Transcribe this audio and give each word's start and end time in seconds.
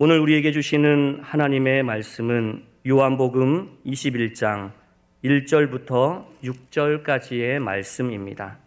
오늘 0.00 0.20
우리에게 0.20 0.52
주시는 0.52 1.22
하나님의 1.24 1.82
말씀은 1.82 2.62
요한복음 2.86 3.78
21장 3.84 4.70
1절부터 5.24 6.24
6절까지의 6.44 7.58
말씀입니다. 7.58 8.58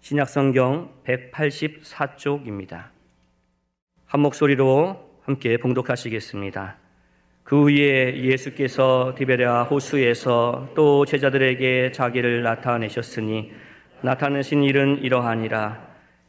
신약성경 0.00 0.90
184쪽입니다. 1.06 2.88
한 4.04 4.20
목소리로 4.20 5.22
함께 5.22 5.56
봉독하시겠습니다. 5.56 6.76
그 7.44 7.62
후에 7.62 8.22
예수께서 8.22 9.14
디베랴 9.16 9.62
호수에서 9.62 10.68
또 10.74 11.06
제자들에게 11.06 11.92
자기를 11.92 12.42
나타내셨으니 12.42 13.52
나타내신 14.02 14.62
일은 14.62 14.98
이러하니라 14.98 15.80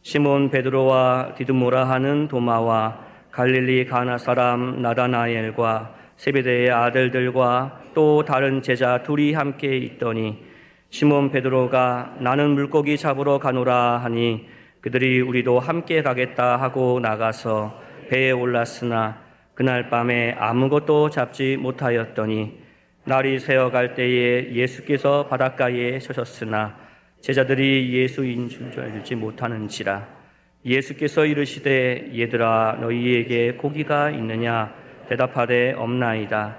시몬 0.01 0.49
베드로와 0.49 1.33
디드모라 1.35 1.89
하는 1.89 2.29
도마와 2.29 3.14
갈릴리 3.35 3.85
가나 3.85 4.17
사람 4.17 4.81
나다나엘과 4.81 5.93
세베대의 6.15 6.71
아들들과 6.71 7.81
또 7.93 8.23
다른 8.23 8.61
제자 8.61 9.03
둘이 9.03 9.33
함께 9.33 9.75
있더니 9.75 10.41
시몬 10.89 11.31
베드로가 11.31 12.15
나는 12.21 12.51
물고기 12.51 12.97
잡으러 12.97 13.37
가노라 13.37 13.97
하니 13.97 14.47
그들이 14.79 15.19
우리도 15.19 15.59
함께 15.59 16.01
가겠다 16.01 16.55
하고 16.55 17.01
나가서 17.01 17.77
배에 18.07 18.31
올랐으나 18.31 19.21
그날 19.53 19.89
밤에 19.89 20.37
아무것도 20.39 21.09
잡지 21.09 21.57
못하였더니 21.57 22.57
날이 23.03 23.39
새어갈 23.39 23.95
때에 23.95 24.53
예수께서 24.53 25.27
바닷가에 25.27 25.99
서셨으나 25.99 26.77
제자들이 27.19 27.91
예수인 27.91 28.47
줄 28.47 28.79
알지 28.79 29.15
못하는지라 29.15 30.14
예수께서 30.65 31.25
이르시되 31.25 32.11
얘들아 32.17 32.79
너희에게 32.81 33.53
고기가 33.53 34.09
있느냐? 34.09 34.73
대답하되 35.07 35.73
없나이다. 35.73 36.57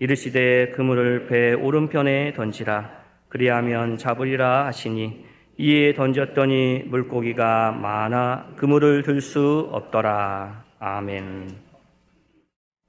이르시되 0.00 0.70
그물을 0.70 1.26
배 1.28 1.52
오른편에 1.52 2.32
던지라. 2.34 2.90
그리하면 3.28 3.96
잡으리라 3.96 4.66
하시니 4.66 5.24
이에 5.58 5.94
던졌더니 5.94 6.84
물고기가 6.86 7.70
많아 7.72 8.54
그물을 8.56 9.02
들 9.04 9.20
수 9.20 9.68
없더라. 9.72 10.64
아멘. 10.80 11.50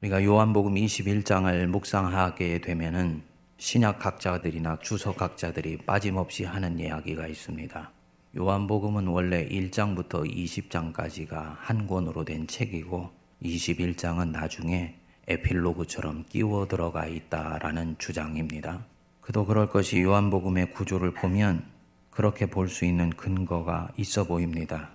우리가 0.01 0.23
요한복음 0.23 0.73
21장을 0.75 1.65
묵상하게 1.67 2.61
되면은 2.61 3.21
신약 3.57 4.05
학자들이나 4.05 4.79
주석 4.81 5.21
학자들이 5.21 5.77
빠짐없이 5.85 6.43
하는 6.43 6.79
이야기가 6.79 7.27
있습니다. 7.27 7.91
요한복음은 8.37 9.07
원래 9.07 9.47
1장부터 9.47 10.29
20장까지가 10.29 11.55
한 11.57 11.87
권으로 11.87 12.25
된 12.25 12.47
책이고 12.47 13.09
21장은 13.41 14.31
나중에 14.31 14.95
에필로그처럼 15.27 16.25
끼워 16.27 16.67
들어가 16.67 17.07
있다라는 17.07 17.95
주장입니다. 17.97 18.85
그도 19.21 19.45
그럴 19.45 19.69
것이 19.69 20.01
요한복음의 20.01 20.71
구조를 20.71 21.13
보면 21.13 21.63
그렇게 22.09 22.45
볼 22.45 22.67
수 22.67 22.83
있는 22.83 23.09
근거가 23.11 23.91
있어 23.97 24.25
보입니다. 24.25 24.89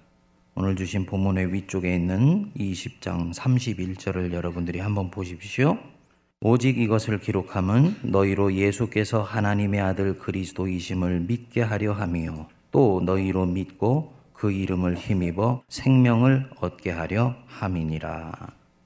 오늘 0.55 0.77
주신 0.77 1.07
본문의 1.07 1.55
위쪽에 1.55 1.95
있는 1.95 2.53
20장 2.55 3.33
31절을 3.35 4.33
여러분들이 4.35 4.81
한번 4.81 5.11
보십시오. 5.11 5.79
오직 6.43 6.79
이것을 6.79 7.21
기록함은 7.21 8.01
너희로 8.03 8.53
예수께서 8.55 9.23
하나님의 9.23 9.81
아들 9.81 10.19
그리스도이심을 10.19 11.21
믿게 11.21 11.63
하려 11.63 11.93
함이요 11.95 12.49
또 12.71 13.01
너희로 13.05 13.47
믿고 13.47 14.15
그 14.33 14.53
이름을 14.53 14.97
힘입어 14.97 15.63
생명을 15.69 16.51
얻게 16.61 16.91
하려 16.91 17.35
함이니라. 17.47 18.33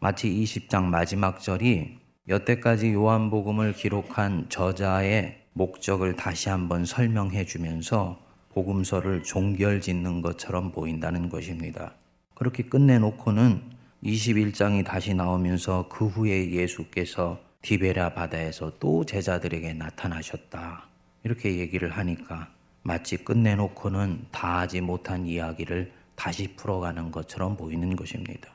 마치 0.00 0.28
20장 0.28 0.84
마지막 0.84 1.40
절이 1.40 1.98
여태까지 2.28 2.92
요한복음을 2.92 3.74
기록한 3.74 4.46
저자의 4.48 5.38
목적을 5.52 6.16
다시 6.16 6.48
한번 6.48 6.84
설명해 6.84 7.44
주면서 7.44 8.18
복음서를 8.52 9.22
종결 9.22 9.80
짓는 9.80 10.22
것처럼 10.22 10.72
보인다는 10.72 11.28
것입니다. 11.28 11.94
그렇게 12.34 12.64
끝내놓고는 12.64 13.62
21장이 14.02 14.84
다시 14.84 15.14
나오면서 15.14 15.88
그 15.88 16.06
후에 16.06 16.50
예수께서 16.50 17.38
디베라 17.62 18.14
바다에서 18.14 18.72
또 18.78 19.04
제자들에게 19.04 19.72
나타나셨다. 19.74 20.88
이렇게 21.22 21.58
얘기를 21.58 21.90
하니까 21.90 22.53
마치 22.86 23.16
끝내놓고는 23.16 24.26
다 24.30 24.60
하지 24.60 24.82
못한 24.82 25.26
이야기를 25.26 25.90
다시 26.14 26.54
풀어가는 26.54 27.10
것처럼 27.10 27.56
보이는 27.56 27.96
것입니다. 27.96 28.50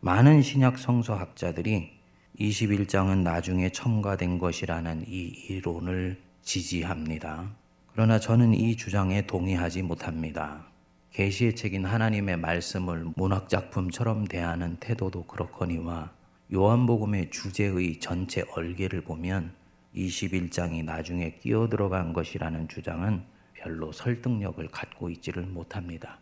많은 0.00 0.42
신약 0.42 0.78
성서학자들이 0.78 1.90
21장은 2.38 3.24
나중에 3.24 3.70
첨가된 3.70 4.38
것이라는 4.38 5.04
이 5.08 5.26
이론을 5.48 6.20
지지합니다. 6.42 7.50
그러나 7.92 8.20
저는 8.20 8.54
이 8.54 8.76
주장에 8.76 9.26
동의하지 9.26 9.82
못합니다. 9.82 10.66
계시의 11.10 11.56
책인 11.56 11.84
하나님의 11.84 12.36
말씀을 12.36 13.06
문학 13.16 13.48
작품처럼 13.48 14.26
대하는 14.26 14.76
태도도 14.76 15.24
그렇거니와 15.24 16.12
요한복음의 16.52 17.30
주제의 17.30 17.98
전체 17.98 18.44
얼개를 18.54 19.00
보면 19.00 19.52
21장이 19.96 20.84
나중에 20.84 21.38
끼어 21.40 21.68
들어간 21.68 22.12
것이라는 22.12 22.68
주장은 22.68 23.34
별로 23.64 23.92
설득력을 23.92 24.68
갖고 24.68 25.08
있지를 25.08 25.44
못합니다. 25.46 26.18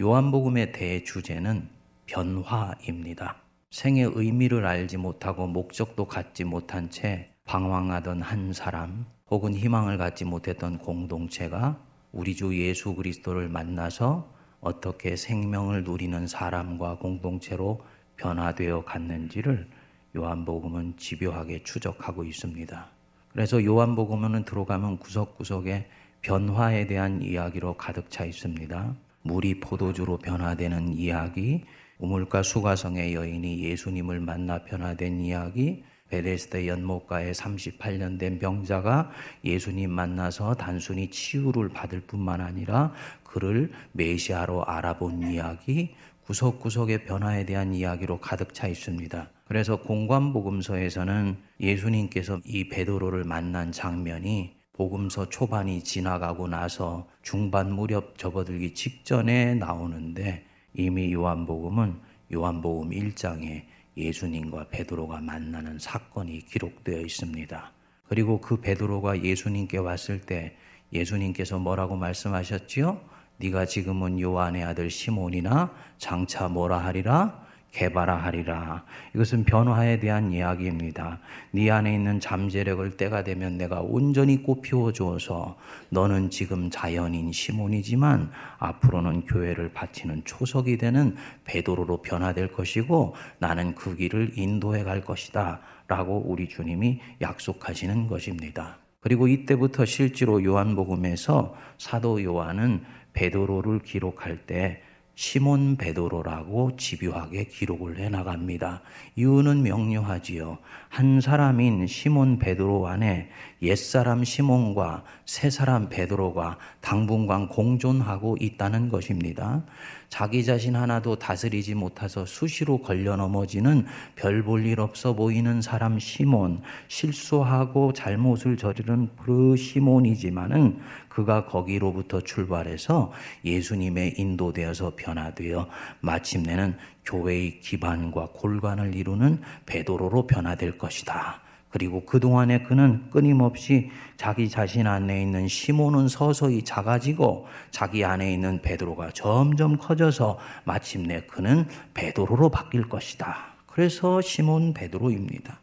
요한복음의 0.00 0.72
대주제는 0.72 1.68
변화입니다. 2.06 3.36
생의 3.70 4.10
의미를 4.12 4.66
알지 4.66 4.96
못하고 4.96 5.46
목적도 5.46 6.06
갖지 6.06 6.42
못한 6.42 6.90
채 6.90 7.30
방황하던 7.44 8.22
한 8.22 8.52
사람 8.52 9.06
혹은 9.30 9.54
희망을 9.54 9.98
갖지 9.98 10.24
못했던 10.24 10.78
공동체가 10.78 11.80
우리 12.10 12.34
주 12.34 12.58
예수 12.60 12.96
그리스도를 12.96 13.48
만나서 13.48 14.34
어떻게 14.60 15.14
생명을 15.14 15.84
누리는 15.84 16.26
사람과 16.26 16.98
공동체로 16.98 17.82
변화되어 18.16 18.84
갔는지를 18.84 19.68
요한복음은 20.16 20.96
집요하게 20.96 21.62
추적하고 21.62 22.24
있습니다. 22.24 22.90
그래서 23.28 23.64
요한복음은 23.64 24.44
들어가면 24.44 24.98
구석구석에 24.98 25.88
변화에 26.22 26.86
대한 26.86 27.22
이야기로 27.22 27.74
가득 27.74 28.10
차 28.10 28.24
있습니다. 28.24 28.94
물이 29.22 29.60
포도주로 29.60 30.18
변화되는 30.18 30.94
이야기, 30.94 31.64
우물가 31.98 32.42
수가성의 32.42 33.14
여인이 33.14 33.62
예수님을 33.64 34.20
만나 34.20 34.64
변화된 34.64 35.20
이야기, 35.20 35.82
베데스다 36.08 36.66
연못가에 36.66 37.30
38년 37.32 38.18
된 38.18 38.38
병자가 38.38 39.10
예수님 39.44 39.90
만나서 39.90 40.54
단순히 40.54 41.08
치유를 41.08 41.68
받을 41.68 42.00
뿐만 42.00 42.40
아니라 42.40 42.92
그를 43.22 43.70
메시아로 43.92 44.64
알아본 44.64 45.32
이야기, 45.32 45.94
구석구석의 46.26 47.04
변화에 47.04 47.44
대한 47.44 47.74
이야기로 47.74 48.20
가득 48.20 48.54
차 48.54 48.66
있습니다. 48.66 49.30
그래서 49.46 49.76
공관복음서에서는 49.76 51.36
예수님께서 51.60 52.40
이 52.44 52.68
베드로를 52.68 53.24
만난 53.24 53.72
장면이 53.72 54.59
복음서 54.80 55.28
초반이 55.28 55.84
지나가고 55.84 56.48
나서 56.48 57.06
중반 57.20 57.70
무렵 57.70 58.16
접어들기 58.16 58.72
직전에 58.72 59.54
나오는데 59.56 60.46
이미 60.72 61.12
요한복음은 61.12 62.00
요한복음 62.32 62.88
1장에 62.88 63.64
예수님과 63.98 64.68
베드로가 64.70 65.20
만나는 65.20 65.78
사건이 65.78 66.46
기록되어 66.46 66.98
있습니다. 66.98 67.72
그리고 68.08 68.40
그 68.40 68.62
베드로가 68.62 69.22
예수님께 69.22 69.76
왔을 69.76 70.22
때 70.22 70.56
예수님께서 70.94 71.58
뭐라고 71.58 71.96
말씀하셨지요? 71.96 73.02
네가 73.36 73.66
지금은 73.66 74.18
요한의 74.18 74.64
아들 74.64 74.88
시몬이나 74.88 75.74
장차 75.98 76.48
뭐라 76.48 76.78
하리라? 76.78 77.46
개발하 77.72 78.16
하리라. 78.16 78.84
이것은 79.14 79.44
변화에 79.44 80.00
대한 80.00 80.32
이야기입니다. 80.32 81.20
네 81.52 81.70
안에 81.70 81.94
있는 81.94 82.20
잠재력을 82.20 82.96
때가 82.96 83.22
되면 83.22 83.56
내가 83.56 83.80
온전히 83.80 84.42
꽃피워 84.42 84.92
주어서 84.92 85.56
너는 85.90 86.30
지금 86.30 86.70
자연인 86.70 87.32
시몬이지만 87.32 88.30
앞으로는 88.58 89.26
교회를 89.26 89.72
바치는 89.72 90.22
초석이 90.24 90.78
되는 90.78 91.16
베드로로 91.44 92.02
변화될 92.02 92.52
것이고 92.52 93.14
나는 93.38 93.74
그 93.74 93.94
길을 93.96 94.32
인도해 94.36 94.82
갈 94.82 95.00
것이다. 95.00 95.60
라고 95.86 96.22
우리 96.24 96.48
주님이 96.48 97.00
약속하시는 97.20 98.06
것입니다. 98.06 98.78
그리고 99.00 99.26
이때부터 99.26 99.84
실제로 99.86 100.44
요한복음에서 100.44 101.56
사도 101.78 102.22
요한은 102.22 102.84
베드로를 103.12 103.80
기록할 103.80 104.46
때 104.46 104.82
시몬 105.20 105.76
베드로라고 105.76 106.78
집요하게 106.78 107.44
기록을 107.44 107.98
해 107.98 108.08
나갑니다. 108.08 108.80
이유는 109.16 109.62
명료하지요. 109.62 110.56
한 110.88 111.20
사람인 111.20 111.86
시몬 111.86 112.38
베드로 112.38 112.88
안에 112.88 113.28
옛사람 113.60 114.24
시몬과 114.24 115.04
새사람 115.26 115.90
베드로가 115.90 116.56
당분간 116.80 117.48
공존하고 117.48 118.38
있다는 118.40 118.88
것입니다. 118.88 119.62
자기 120.10 120.44
자신 120.44 120.74
하나도 120.74 121.16
다스리지 121.16 121.74
못해서 121.76 122.26
수시로 122.26 122.78
걸려 122.82 123.16
넘어지는 123.16 123.86
별 124.16 124.42
볼 124.42 124.66
일 124.66 124.80
없어 124.80 125.14
보이는 125.14 125.62
사람 125.62 125.98
시몬, 125.98 126.60
실수하고 126.88 127.92
잘못을 127.92 128.56
저지른 128.56 129.08
그 129.16 129.56
시몬이지만은 129.56 130.80
그가 131.08 131.46
거기로부터 131.46 132.20
출발해서 132.20 133.12
예수님의 133.44 134.14
인도되어서 134.18 134.94
변화되어 134.96 135.68
마침내는 136.00 136.76
교회의 137.04 137.60
기반과 137.60 138.30
골관을 138.34 138.94
이루는 138.96 139.40
베드로로 139.66 140.26
변화될 140.26 140.76
것이다. 140.76 141.40
그리고 141.70 142.04
그동안에 142.04 142.64
그는 142.64 143.08
끊임없이 143.10 143.90
자기 144.16 144.48
자신 144.48 144.86
안에 144.86 145.22
있는 145.22 145.46
시몬은 145.48 146.08
서서히 146.08 146.62
작아지고 146.62 147.46
자기 147.70 148.04
안에 148.04 148.32
있는 148.32 148.60
베드로가 148.60 149.10
점점 149.12 149.78
커져서 149.78 150.38
마침내 150.64 151.22
그는 151.22 151.66
베드로로 151.94 152.50
바뀔 152.50 152.88
것이다. 152.88 153.54
그래서 153.66 154.20
시몬 154.20 154.74
베드로입니다. 154.74 155.60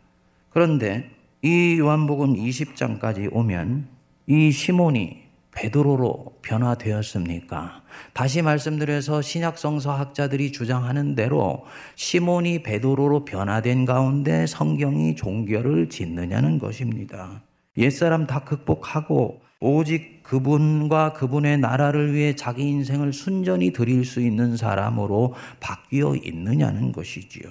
그런데 0.50 1.12
이 1.42 1.77
요한복음 1.77 2.36
20장까지 2.36 3.30
오면 3.31 3.88
이 4.27 4.51
시몬이 4.51 5.26
베드로로 5.57 6.38
변화되었습니까? 6.44 7.81
다시 8.13 8.44
말씀드려서 8.44 9.24
신약 9.24 9.57
성서 9.57 9.92
학자들이 9.92 10.51
주장하는 10.51 11.15
대로 11.15 11.65
시몬이 11.95 12.62
베드로로 12.62 13.25
변화된 13.25 13.86
가운데 13.86 14.45
성경이 14.45 15.15
종결을 15.15 15.89
짓느냐는 15.89 16.59
것입니다. 16.59 17.42
옛사람 17.75 18.27
다 18.27 18.44
극복하고 18.44 19.42
오직 19.59 20.21
그분과 20.21 21.13
그분의 21.13 21.57
나라를 21.57 22.13
위해 22.13 22.36
자기 22.36 22.69
인생을 22.69 23.12
순전히 23.12 23.74
드릴 23.74 24.06
수 24.06 24.21
있는 24.21 24.57
사람으로 24.57 25.33
바뀌어 25.59 26.15
있느냐는 26.24 26.92
것이지요. 26.92 27.50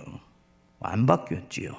안 0.81 1.07
바뀌었지요. 1.07 1.73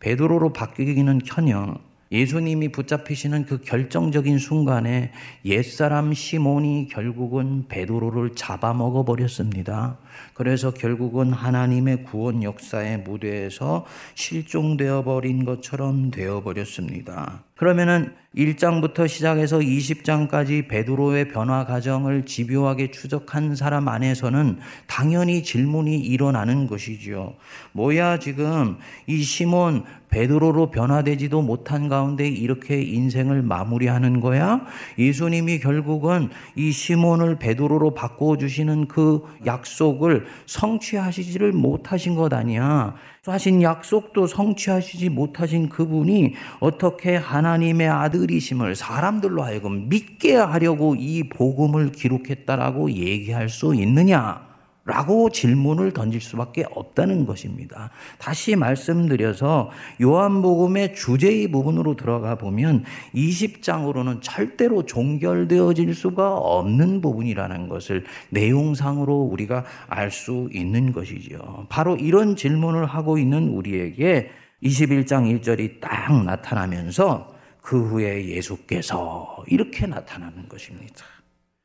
베드로로 0.00 0.52
바뀌기는 0.52 1.20
커녕 1.30 1.78
예수님이 2.12 2.68
붙잡히시는 2.68 3.46
그 3.46 3.58
결정적인 3.62 4.38
순간에 4.38 5.12
옛사람 5.46 6.12
시몬이 6.12 6.88
결국은 6.88 7.66
베드로를 7.68 8.34
잡아먹어 8.34 9.04
버렸습니다. 9.04 9.98
그래서 10.34 10.72
결국은 10.72 11.32
하나님의 11.32 12.04
구원 12.04 12.42
역사의 12.42 13.00
무대에서 13.00 13.86
실종되어 14.14 15.04
버린 15.04 15.44
것처럼 15.44 16.10
되어 16.10 16.42
버렸습니다. 16.42 17.42
그러면은 17.62 18.12
1장부터 18.36 19.06
시작해서 19.06 19.58
20장까지 19.58 20.66
베드로의 20.66 21.28
변화 21.28 21.64
과정을 21.64 22.24
집요하게 22.24 22.90
추적한 22.90 23.54
사람 23.54 23.86
안에서는 23.88 24.58
당연히 24.86 25.44
질문이 25.44 25.98
일어나는 25.98 26.66
것이지요. 26.66 27.34
뭐야 27.72 28.18
지금 28.18 28.78
이 29.06 29.22
시몬 29.22 29.84
베드로로 30.08 30.70
변화되지도 30.70 31.40
못한 31.40 31.88
가운데 31.88 32.26
이렇게 32.28 32.82
인생을 32.82 33.42
마무리하는 33.42 34.20
거야? 34.20 34.64
예수님이 34.98 35.60
결국은 35.60 36.30
이 36.56 36.72
시몬을 36.72 37.38
베드로로 37.38 37.94
바꾸어 37.94 38.36
주시는 38.38 38.88
그 38.88 39.22
약속 39.46 40.01
을 40.10 40.26
성취하시지를 40.46 41.52
못하신 41.52 42.14
것 42.14 42.32
아니야. 42.32 42.94
하신 43.24 43.62
약속도 43.62 44.26
성취하시지 44.26 45.08
못하신 45.10 45.68
그분이 45.68 46.34
어떻게 46.60 47.16
하나님의 47.16 47.88
아들이심을 47.88 48.74
사람들로 48.74 49.42
하여금 49.42 49.88
믿게 49.88 50.36
하려고 50.36 50.94
이 50.96 51.28
복음을 51.28 51.92
기록했다라고 51.92 52.90
얘기할 52.90 53.48
수 53.48 53.74
있느냐? 53.74 54.51
라고 54.84 55.30
질문을 55.30 55.92
던질 55.92 56.20
수밖에 56.20 56.64
없다는 56.72 57.24
것입니다. 57.24 57.90
다시 58.18 58.56
말씀드려서 58.56 59.70
요한복음의 60.02 60.96
주제의 60.96 61.48
부분으로 61.52 61.94
들어가 61.94 62.34
보면 62.34 62.84
20장으로는 63.14 64.18
절대로 64.22 64.84
종결되어질 64.84 65.94
수가 65.94 66.34
없는 66.34 67.00
부분이라는 67.00 67.68
것을 67.68 68.04
내용상으로 68.30 69.20
우리가 69.20 69.64
알 69.88 70.12
수 70.12 70.50
있는 70.52 70.92
것이죠. 70.92 71.66
바로 71.70 71.96
이런 71.96 72.36
질문을 72.36 72.84
하고 72.84 73.16
있는 73.16 73.48
우리에게 73.48 74.30
21장 74.62 75.40
1절이 75.40 75.80
딱 75.80 76.22
나타나면서 76.24 77.34
그 77.62 77.82
후에 77.88 78.26
예수께서 78.26 79.42
이렇게 79.46 79.86
나타나는 79.86 80.48
것입니다. 80.48 81.04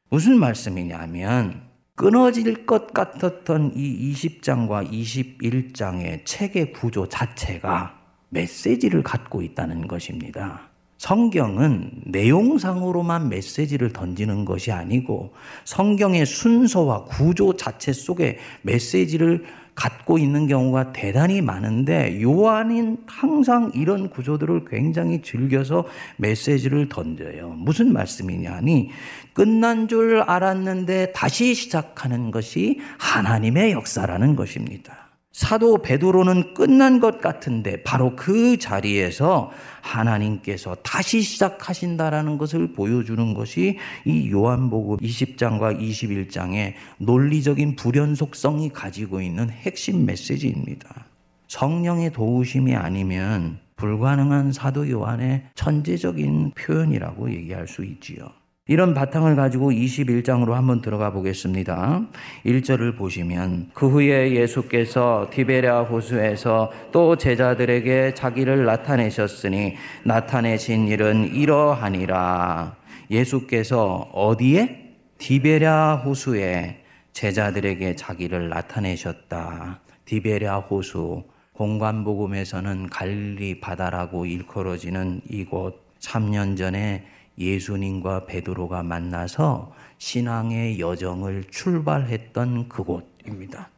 무슨 0.10 0.40
말씀이냐면 0.40 1.67
끊어질 1.98 2.68
것 2.68 2.94
같았던 2.94 3.72
이 3.76 4.14
20장과 4.14 4.88
21장의 4.92 6.24
책의 6.26 6.72
구조 6.74 7.10
자체가 7.10 8.00
메시지를 8.30 9.02
갖고 9.02 9.42
있다는 9.42 9.88
것입니다. 9.88 10.70
성경은 11.00 12.04
내용상으로만 12.06 13.30
메시지를 13.30 13.94
던지는 13.94 14.46
것이 14.46 14.72
아니고 14.72 15.34
성경의 15.66 16.28
순서와 16.28 17.06
구조 17.06 17.56
자체 17.56 17.94
속에 17.94 18.38
메시지를 18.62 19.46
갖고 19.78 20.18
있는 20.18 20.48
경우가 20.48 20.92
대단히 20.92 21.40
많은데 21.40 22.20
요한은 22.22 22.98
항상 23.06 23.72
이런 23.76 24.10
구조들을 24.10 24.66
굉장히 24.66 25.22
즐겨서 25.22 25.86
메시지를 26.18 26.90
던져요. 26.90 27.50
무슨 27.50 27.94
말씀이냐니 27.94 28.90
끝난 29.34 29.88
줄 29.88 30.22
알았는데 30.22 31.12
다시 31.14 31.54
시작하는 31.54 32.32
것이 32.32 32.80
하나님의 32.98 33.72
역사라는 33.72 34.36
것입니다. 34.36 35.07
사도 35.38 35.84
베드로는 35.84 36.56
끝난 36.56 37.00
것 37.00 37.22
같은데 37.22 37.84
바로 37.84 38.16
그 38.16 38.58
자리에서 38.58 39.52
하나님께서 39.82 40.74
다시 40.82 41.22
시작하신다라는 41.22 42.40
것을 42.40 42.74
보여주는 42.74 43.36
것이 43.36 43.78
이 44.04 44.32
요한복음 44.32 44.98
20장과 44.98 45.80
21장의 45.80 46.74
논리적인 46.98 47.76
불연속성이 47.76 48.70
가지고 48.70 49.22
있는 49.22 49.52
핵심 49.52 50.08
메시지입니다. 50.08 51.06
성령의 51.50 52.14
도우심이 52.14 52.76
아니면 52.76 53.60
불가능한 53.76 54.54
사도 54.54 54.90
요한의 54.90 55.44
천재적인 55.54 56.54
표현이라고 56.56 57.32
얘기할 57.32 57.68
수 57.68 57.86
있지요. 57.86 58.28
이런 58.68 58.94
바탕을 58.94 59.38
가지고 59.38 59.72
21장으로 59.72 60.52
한번 60.52 60.82
들어가 60.82 61.12
보겠습니다. 61.12 62.02
1절을 62.46 62.98
보시면 62.98 63.72
그 63.74 63.88
후에 63.88 64.34
예수께서 64.34 65.30
디베랴 65.32 65.84
호수에서 65.84 66.72
또 66.92 67.16
제자들에게 67.16 68.14
자기를 68.14 68.66
나타내셨으니 68.66 69.76
나타내신 70.04 70.90
일은 70.90 71.34
이러하니라. 71.34 72.76
예수께서 73.10 74.10
어디에? 74.14 74.84
디베랴 75.18 76.04
호수에 76.06 76.84
제자들에게 77.14 77.96
자기를 77.96 78.50
나타내셨다. 78.50 79.80
디베랴 80.04 80.60
호수 80.60 81.24
공관복음에서는 81.54 82.90
갈리 82.90 83.60
바다라고 83.60 84.26
일컬어지는 84.26 85.22
이곳 85.30 85.88
3년 86.00 86.58
전에 86.58 87.06
예수님과 87.38 88.26
베드로가 88.26 88.84
만나서 88.84 89.74
신앙의 89.98 90.80
여정을 90.80 91.46
출발했던 91.46 92.70
그곳입니다. 92.70 93.70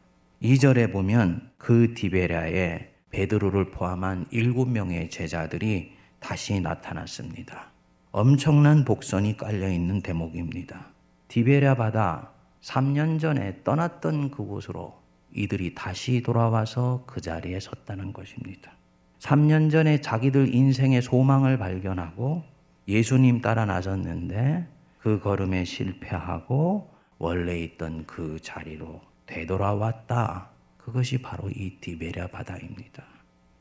2절에 0.42 0.92
보면 0.92 1.52
그 1.58 1.94
디베라에 1.94 2.90
베드로를 3.12 3.72
포함한 3.72 4.26
7명의 4.32 5.10
제자들이 5.12 5.94
다시 6.20 6.60
나타났습니다. 6.62 7.72
엄청난 8.12 8.86
복선이 8.86 9.38
깔려 9.38 9.70
있는 9.70 10.02
대목입니다. 10.02 10.88
디베랴 11.28 11.76
바다 11.76 12.32
3년 12.62 13.20
전에 13.20 13.62
떠났던 13.64 14.32
그곳으로 14.32 14.98
이들이 15.34 15.76
다시 15.76 16.22
돌아와서 16.22 17.04
그 17.06 17.22
자리에 17.22 17.60
섰다는 17.60 18.14
것입니다. 18.14 18.72
3년 19.20 19.70
전에 19.70 20.02
자기들 20.02 20.54
인생의 20.54 21.02
소망을 21.02 21.58
발견하고 21.58 22.44
예수님 22.90 23.42
따라 23.42 23.66
나섰는데 23.66 24.66
그 24.98 25.20
걸음에 25.20 25.64
실패하고 25.64 26.90
원래 27.20 27.60
있던 27.60 28.06
그 28.08 28.40
자리로 28.42 29.00
되돌아왔다. 29.28 30.50
그것이 30.78 31.22
바로 31.22 31.52
이 31.52 31.78
디베랴 31.80 32.28
바다입니다. 32.28 33.04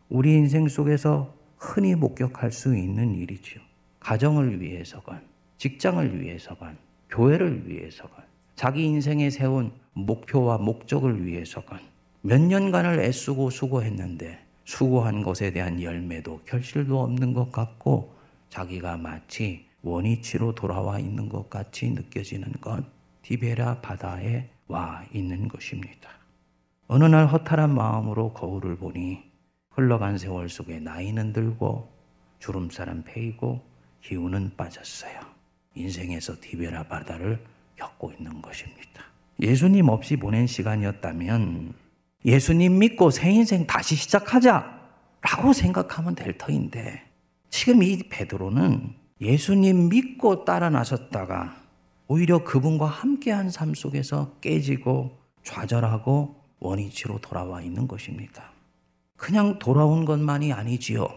우리 0.08 0.32
인생 0.32 0.66
속에서 0.66 1.34
흔히 1.58 1.94
목격할 1.94 2.52
수 2.52 2.74
있는 2.74 3.14
일이죠. 3.14 3.60
가정을 4.00 4.62
위해서건, 4.62 5.20
직장을 5.58 6.22
위해서건, 6.22 6.78
교회를 7.10 7.68
위해서건, 7.68 8.24
자기 8.54 8.84
인생에 8.84 9.28
세운 9.28 9.72
목표와 9.92 10.56
목적을 10.56 11.26
위해서건, 11.26 11.80
몇 12.22 12.40
년간을 12.40 13.00
애쓰고 13.00 13.50
수고했는데 13.50 14.38
수고한 14.64 15.22
것에 15.22 15.52
대한 15.52 15.82
열매도 15.82 16.40
결실도 16.46 17.02
없는 17.02 17.34
것 17.34 17.52
같고 17.52 18.17
자기가 18.48 18.96
마치 18.96 19.66
원위치로 19.82 20.54
돌아와 20.54 20.98
있는 20.98 21.28
것 21.28 21.48
같이 21.48 21.90
느껴지는 21.90 22.52
것 22.60 22.84
디베라 23.22 23.80
바다의 23.80 24.48
와 24.68 25.04
있는 25.12 25.48
것입니다. 25.48 26.10
어느 26.86 27.04
날 27.04 27.26
허탈한 27.26 27.74
마음으로 27.74 28.32
거울을 28.32 28.76
보니 28.76 29.22
흘러간 29.70 30.18
세월 30.18 30.48
속에 30.48 30.80
나이는 30.80 31.32
들고 31.32 31.88
주름살은 32.38 33.04
패이고 33.04 33.60
기운은 34.02 34.52
빠졌어요. 34.56 35.20
인생에서 35.74 36.34
디베라 36.40 36.84
바다를 36.84 37.44
겪고 37.76 38.12
있는 38.12 38.40
것입니다. 38.42 39.04
예수님 39.40 39.88
없이 39.88 40.16
보낸 40.16 40.46
시간이었다면 40.46 41.74
예수님 42.24 42.78
믿고 42.78 43.10
새 43.10 43.30
인생 43.30 43.66
다시 43.66 43.94
시작하자 43.94 44.78
라고 45.20 45.52
생각하면 45.52 46.14
될 46.14 46.36
터인데 46.36 47.07
지금 47.50 47.82
이 47.82 48.02
베드로는 48.08 48.94
예수님 49.20 49.88
믿고 49.88 50.44
따라 50.44 50.70
나섰다가 50.70 51.56
오히려 52.06 52.44
그분과 52.44 52.86
함께한 52.86 53.50
삶 53.50 53.74
속에서 53.74 54.36
깨지고 54.40 55.18
좌절하고 55.42 56.36
원위치로 56.60 57.20
돌아와 57.20 57.62
있는 57.62 57.86
것입니다. 57.88 58.52
그냥 59.16 59.58
돌아온 59.58 60.04
것만이 60.04 60.52
아니지요. 60.52 61.08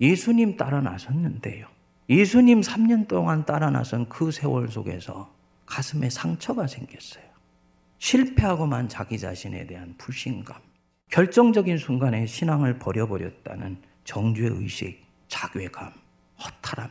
예수님 0.00 0.56
따라 0.56 0.80
나섰는데요. 0.80 1.66
예수님 2.08 2.60
3년 2.60 3.06
동안 3.06 3.44
따라 3.46 3.70
나선 3.70 4.08
그 4.08 4.32
세월 4.32 4.68
속에서 4.68 5.32
가슴에 5.66 6.10
상처가 6.10 6.66
생겼어요. 6.66 7.24
실패하고만 7.98 8.88
자기 8.88 9.18
자신에 9.18 9.66
대한 9.66 9.94
불신감, 9.96 10.60
결정적인 11.10 11.78
순간에 11.78 12.26
신앙을 12.26 12.78
버려버렸다는 12.80 13.76
정죄 14.04 14.46
의식, 14.46 15.00
자괴감, 15.32 15.90
허탈함 16.44 16.90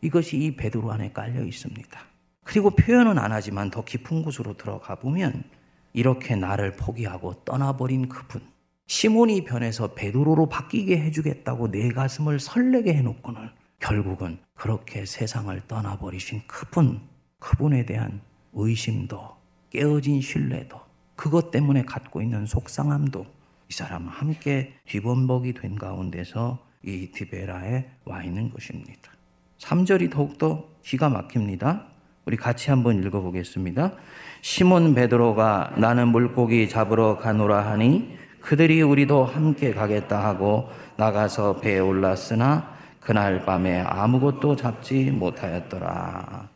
이것이 0.00 0.36
이 0.38 0.56
베드로 0.56 0.90
안에 0.90 1.12
깔려 1.12 1.44
있습니다. 1.44 2.00
그리고 2.42 2.70
표현은 2.70 3.16
안 3.16 3.30
하지만 3.30 3.70
더 3.70 3.84
깊은 3.84 4.22
곳으로 4.22 4.56
들어가 4.56 4.96
보면 4.96 5.44
이렇게 5.92 6.34
나를 6.34 6.72
포기하고 6.72 7.44
떠나버린 7.44 8.08
그분 8.08 8.42
시몬이 8.88 9.44
변해서 9.44 9.94
베드로로 9.94 10.48
바뀌게 10.48 11.00
해주겠다고 11.00 11.70
내 11.70 11.88
가슴을 11.90 12.40
설레게 12.40 12.92
해놓고는 12.92 13.50
결국은 13.78 14.38
그렇게 14.54 15.06
세상을 15.06 15.60
떠나버리신 15.68 16.42
그분 16.48 17.00
그분에 17.38 17.86
대한 17.86 18.20
의심도 18.52 19.36
깨어진 19.70 20.20
신뢰도 20.20 20.80
그것 21.14 21.52
때문에 21.52 21.84
갖고 21.84 22.20
있는 22.20 22.46
속상함도 22.46 23.26
이 23.70 23.72
사람 23.72 24.08
함께 24.08 24.74
뒤범벅이 24.86 25.54
된 25.54 25.76
가운데서 25.76 26.65
이 26.86 27.10
디베라에 27.10 27.84
와 28.04 28.22
있는 28.22 28.50
것입니다. 28.50 29.10
3절이 29.58 30.10
더욱더 30.10 30.68
기가 30.82 31.08
막힙니다. 31.08 31.84
우리 32.24 32.36
같이 32.36 32.70
한번 32.70 33.02
읽어보겠습니다. 33.02 33.92
시몬 34.40 34.94
베드로가 34.94 35.74
나는 35.78 36.08
물고기 36.08 36.68
잡으러 36.68 37.18
가노라 37.18 37.66
하니 37.70 38.16
그들이 38.40 38.82
우리도 38.82 39.24
함께 39.24 39.72
가겠다 39.72 40.24
하고 40.24 40.68
나가서 40.96 41.60
배에 41.60 41.80
올랐으나 41.80 42.76
그날 43.00 43.44
밤에 43.44 43.80
아무것도 43.80 44.56
잡지 44.56 45.10
못하였더라. 45.10 46.48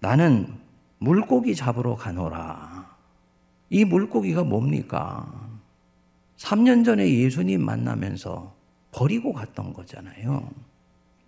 나는 0.00 0.48
물고기 0.98 1.54
잡으러 1.54 1.96
가노라. 1.96 2.90
이 3.70 3.84
물고기가 3.84 4.44
뭡니까? 4.44 5.26
3년 6.36 6.84
전에 6.84 7.08
예수님 7.08 7.64
만나면서 7.64 8.61
버리고 8.92 9.32
갔던 9.32 9.72
거잖아요. 9.72 10.48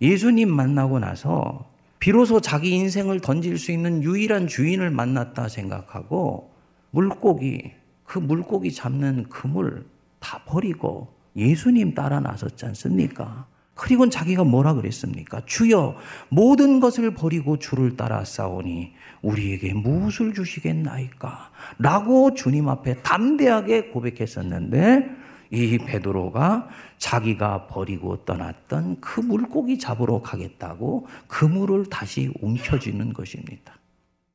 예수님 0.01 0.49
만나고 0.49 0.99
나서 0.99 1.69
비로소 1.99 2.39
자기 2.39 2.71
인생을 2.71 3.19
던질 3.19 3.57
수 3.57 3.71
있는 3.71 4.03
유일한 4.03 4.47
주인을 4.47 4.91
만났다 4.91 5.49
생각하고 5.49 6.51
물고기, 6.91 7.71
그 8.03 8.19
물고기 8.19 8.71
잡는 8.71 9.23
그물 9.29 9.85
다 10.19 10.43
버리고 10.45 11.13
예수님 11.35 11.93
따라 11.93 12.19
나섰지 12.19 12.65
않습니까? 12.67 13.47
그리고 13.73 14.09
자기가 14.09 14.45
뭐라 14.45 14.73
그랬습니까? 14.73 15.41
주여, 15.45 15.97
모든 16.29 16.79
것을 16.79 17.13
버리고 17.13 17.59
주를 17.59 17.97
따라 17.97 18.23
싸우니 18.23 18.93
우리에게 19.21 19.73
무엇을 19.73 20.33
주시겠나이까? 20.33 21.51
라고 21.79 22.33
주님 22.33 22.69
앞에 22.69 23.01
담대하게 23.01 23.89
고백했었는데 23.89 25.24
이 25.55 25.77
베드로가 25.77 26.67
자기가 26.97 27.67
버리고 27.67 28.25
떠났던 28.25 28.99
그 28.99 29.21
물고기 29.21 29.79
잡으러 29.79 30.21
가겠다고 30.21 31.07
그물을 31.27 31.85
다시 31.89 32.31
움켜쥐는 32.41 33.13
것입니다. 33.13 33.73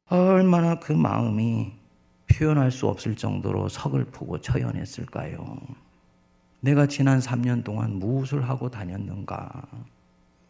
얼마나 0.08 0.80
그 0.80 0.92
마음이 0.92 1.72
표현할 2.26 2.70
수 2.70 2.86
없을 2.88 3.16
정도로 3.16 3.68
서글프고 3.68 4.40
처연했을까요? 4.40 5.58
내가 6.60 6.86
지난 6.86 7.18
3년 7.18 7.64
동안 7.64 7.98
무엇을 7.98 8.48
하고 8.48 8.70
다녔는가? 8.70 9.62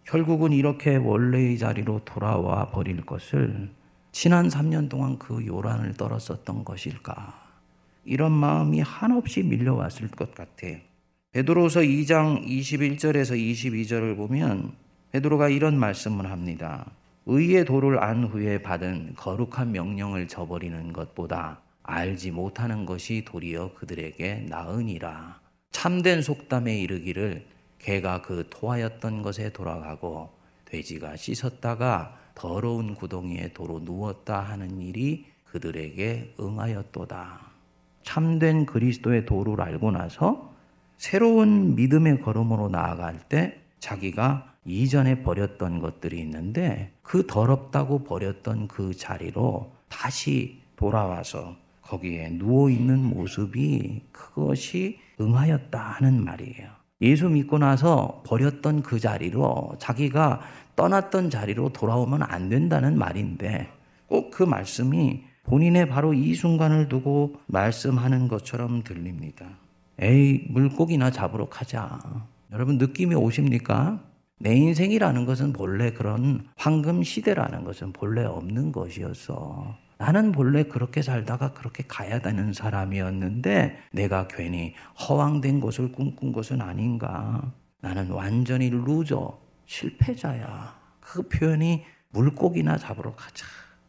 결국은 0.04 0.52
이렇게 0.52 0.96
원래의 0.96 1.58
자리로 1.58 2.00
돌아와 2.04 2.70
버릴 2.70 3.04
것을 3.06 3.70
지난 4.12 4.48
3년 4.48 4.88
동안 4.88 5.18
그 5.18 5.46
요란을 5.46 5.94
떨었었던 5.94 6.64
것일까? 6.64 7.49
이런 8.10 8.32
마음이 8.32 8.80
한없이 8.80 9.44
밀려왔을 9.44 10.08
것 10.08 10.34
같아요. 10.34 10.78
베드로서 11.30 11.82
2장 11.82 12.44
21절에서 12.44 13.38
22절을 13.38 14.16
보면 14.16 14.72
베드로가 15.12 15.48
이런 15.48 15.78
말씀을 15.78 16.28
합니다. 16.28 16.90
의의 17.26 17.64
도를 17.64 18.02
안 18.02 18.24
후에 18.24 18.62
받은 18.62 19.14
거룩한 19.16 19.70
명령을 19.70 20.26
저버리는 20.26 20.92
것보다 20.92 21.60
알지 21.84 22.32
못하는 22.32 22.84
것이 22.84 23.24
도리어 23.24 23.74
그들에게 23.74 24.46
나으니라. 24.48 25.38
참된 25.70 26.20
속담에 26.20 26.80
이르기를 26.80 27.46
개가 27.78 28.22
그 28.22 28.44
토하였던 28.50 29.22
것에 29.22 29.52
돌아가고 29.52 30.30
돼지가 30.64 31.14
씻었다가 31.14 32.18
더러운 32.34 32.96
구덩이에 32.96 33.52
도로 33.52 33.78
누웠다 33.78 34.40
하는 34.40 34.80
일이 34.80 35.26
그들에게 35.44 36.34
응하였도다. 36.40 37.49
참된 38.02 38.66
그리스도의 38.66 39.26
도를 39.26 39.60
알고 39.60 39.90
나서 39.90 40.54
새로운 40.96 41.74
믿음의 41.76 42.20
걸음으로 42.20 42.68
나아갈 42.68 43.18
때 43.28 43.60
자기가 43.78 44.54
이전에 44.64 45.22
버렸던 45.22 45.80
것들이 45.80 46.20
있는데 46.20 46.92
그 47.02 47.26
더럽다고 47.26 48.04
버렸던 48.04 48.68
그 48.68 48.94
자리로 48.94 49.72
다시 49.88 50.60
돌아와서 50.76 51.56
거기에 51.82 52.30
누워 52.38 52.70
있는 52.70 53.02
모습이 53.02 54.02
그것이 54.12 54.98
응하였다 55.20 55.78
하는 55.78 56.24
말이에요. 56.24 56.68
예수 57.02 57.28
믿고 57.28 57.58
나서 57.58 58.22
버렸던 58.26 58.82
그 58.82 59.00
자리로 59.00 59.76
자기가 59.78 60.40
떠났던 60.76 61.30
자리로 61.30 61.70
돌아오면 61.70 62.22
안 62.22 62.48
된다는 62.48 62.98
말인데 62.98 63.68
꼭 64.06 64.30
그 64.30 64.44
말씀이 64.44 65.24
본인의 65.50 65.88
바로 65.88 66.14
이 66.14 66.34
순간을 66.34 66.88
두고 66.88 67.34
말씀하는 67.46 68.28
것처럼 68.28 68.84
들립니다. 68.84 69.46
에이, 69.98 70.46
물고기나 70.48 71.10
잡으러 71.10 71.48
가자. 71.48 71.98
여러분 72.52 72.78
느낌이 72.78 73.16
오십니까? 73.16 74.00
내 74.38 74.54
인생이라는 74.54 75.26
것은 75.26 75.52
본래 75.52 75.90
그런 75.90 76.46
황금 76.56 77.02
시대라는 77.02 77.64
것은 77.64 77.92
본래 77.92 78.22
없는 78.24 78.70
것이었어. 78.70 79.76
나는 79.98 80.30
본래 80.30 80.62
그렇게 80.62 81.02
살다가 81.02 81.52
그렇게 81.52 81.82
가야 81.88 82.20
되는 82.20 82.52
사람이었는데 82.52 83.76
내가 83.90 84.28
괜히 84.28 84.74
허황된 85.00 85.58
것을 85.58 85.90
꿈꾼 85.90 86.32
것은 86.32 86.60
아닌가. 86.60 87.52
나는 87.80 88.08
완전히 88.12 88.70
loser, 88.70 89.36
실패자야. 89.66 90.78
그 91.00 91.28
표현이 91.28 91.82
물고기나 92.10 92.78
잡으러 92.78 93.16
가자. 93.16 93.44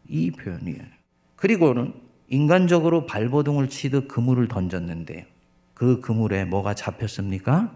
이 0.07 0.31
표현이에요. 0.31 1.00
그리고는 1.41 1.95
인간적으로 2.27 3.07
발버둥을 3.07 3.67
치듯 3.67 4.07
그물을 4.07 4.47
던졌는데 4.47 5.25
그 5.73 5.99
그물에 5.99 6.45
뭐가 6.45 6.75
잡혔습니까? 6.75 7.73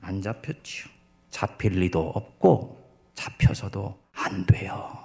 안 0.00 0.22
잡혔지요. 0.22 0.88
잡힐 1.28 1.80
리도 1.80 2.00
없고 2.00 2.80
잡혀서도 3.14 3.98
안 4.12 4.46
돼요. 4.46 4.96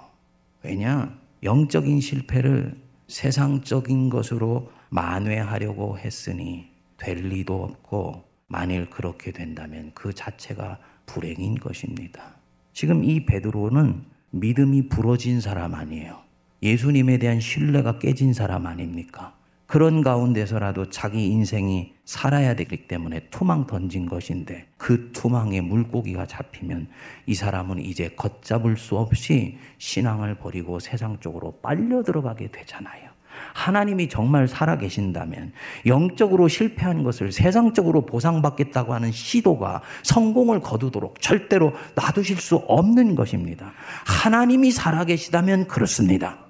왜냐? 0.62 1.12
영적인 1.42 2.00
실패를 2.00 2.80
세상적인 3.08 4.10
것으로 4.10 4.70
만회하려고 4.90 5.98
했으니 5.98 6.70
될 6.96 7.16
리도 7.16 7.64
없고 7.64 8.22
만일 8.46 8.88
그렇게 8.90 9.32
된다면 9.32 9.90
그 9.92 10.14
자체가 10.14 10.78
불행인 11.06 11.56
것입니다. 11.56 12.36
지금 12.72 13.02
이 13.02 13.26
베드로는 13.26 14.04
믿음이 14.30 14.88
부러진 14.88 15.40
사람 15.40 15.74
아니에요. 15.74 16.23
예수님에 16.64 17.18
대한 17.18 17.40
신뢰가 17.40 17.98
깨진 17.98 18.32
사람 18.32 18.66
아닙니까? 18.66 19.34
그런 19.66 20.02
가운데서라도 20.02 20.88
자기 20.88 21.26
인생이 21.26 21.92
살아야 22.06 22.54
되기 22.54 22.86
때문에 22.88 23.20
투망 23.30 23.66
던진 23.66 24.06
것인데 24.06 24.66
그 24.78 25.10
투망에 25.12 25.60
물고기가 25.60 26.26
잡히면 26.26 26.88
이 27.26 27.34
사람은 27.34 27.80
이제 27.80 28.10
걷잡을 28.16 28.78
수 28.78 28.96
없이 28.96 29.58
신앙을 29.78 30.36
버리고 30.36 30.80
세상 30.80 31.18
쪽으로 31.20 31.58
빨려 31.62 32.02
들어가게 32.02 32.48
되잖아요. 32.50 33.10
하나님이 33.52 34.08
정말 34.08 34.48
살아 34.48 34.78
계신다면 34.78 35.52
영적으로 35.86 36.48
실패한 36.48 37.02
것을 37.02 37.32
세상적으로 37.32 38.06
보상받겠다고 38.06 38.94
하는 38.94 39.12
시도가 39.12 39.82
성공을 40.02 40.60
거두도록 40.60 41.20
절대로 41.20 41.72
놔두실 41.94 42.36
수 42.36 42.56
없는 42.56 43.16
것입니다. 43.16 43.72
하나님이 44.06 44.70
살아 44.70 45.04
계시다면 45.04 45.66
그렇습니다. 45.66 46.43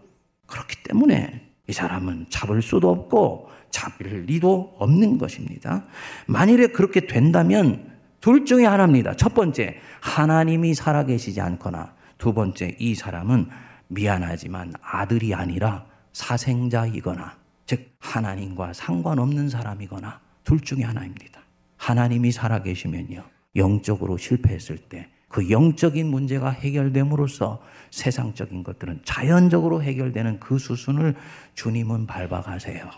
그렇기 0.46 0.82
때문에 0.82 1.50
이 1.68 1.72
사람은 1.72 2.26
잡을 2.28 2.62
수도 2.62 2.90
없고 2.90 3.48
잡을 3.70 4.24
리도 4.26 4.76
없는 4.78 5.18
것입니다. 5.18 5.84
만일에 6.26 6.68
그렇게 6.68 7.06
된다면 7.06 7.92
둘 8.20 8.44
중에 8.44 8.64
하나입니다. 8.64 9.14
첫 9.16 9.34
번째, 9.34 9.78
하나님이 10.00 10.74
살아계시지 10.74 11.40
않거나 11.40 11.94
두 12.18 12.32
번째, 12.32 12.76
이 12.78 12.94
사람은 12.94 13.48
미안하지만 13.88 14.72
아들이 14.80 15.34
아니라 15.34 15.86
사생자이거나 16.12 17.36
즉 17.66 17.94
하나님과 17.98 18.72
상관없는 18.72 19.48
사람이거나 19.48 20.20
둘 20.44 20.60
중에 20.60 20.82
하나입니다. 20.82 21.40
하나님이 21.76 22.32
살아계시면요. 22.32 23.24
영적으로 23.56 24.16
실패했을 24.16 24.78
때 24.78 25.08
그 25.34 25.50
영적인 25.50 26.06
문제가 26.06 26.48
해결됨으로써 26.50 27.60
세상적인 27.90 28.62
것들은 28.62 29.00
자연적으로 29.02 29.82
해결되는 29.82 30.38
그 30.38 30.58
수순을 30.58 31.16
주님은 31.54 32.06
밟아가세요. 32.06 32.88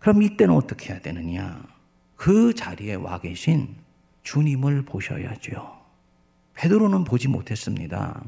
그럼 0.00 0.22
이때는 0.22 0.54
어떻게 0.54 0.94
해야 0.94 1.00
되느냐? 1.02 1.62
그 2.16 2.54
자리에 2.54 2.94
와 2.94 3.20
계신 3.20 3.76
주님을 4.22 4.86
보셔야죠. 4.86 5.78
베드로는 6.54 7.04
보지 7.04 7.28
못했습니다. 7.28 8.24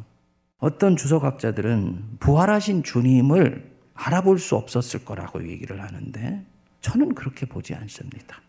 어떤 0.58 0.94
주석학자들은 0.94 2.18
부활하신 2.20 2.82
주님을 2.82 3.72
알아볼 3.94 4.38
수 4.38 4.54
없었을 4.54 5.02
거라고 5.02 5.48
얘기를 5.48 5.82
하는데 5.82 6.44
저는 6.82 7.14
그렇게 7.14 7.46
보지 7.46 7.74
않습니다. 7.74 8.43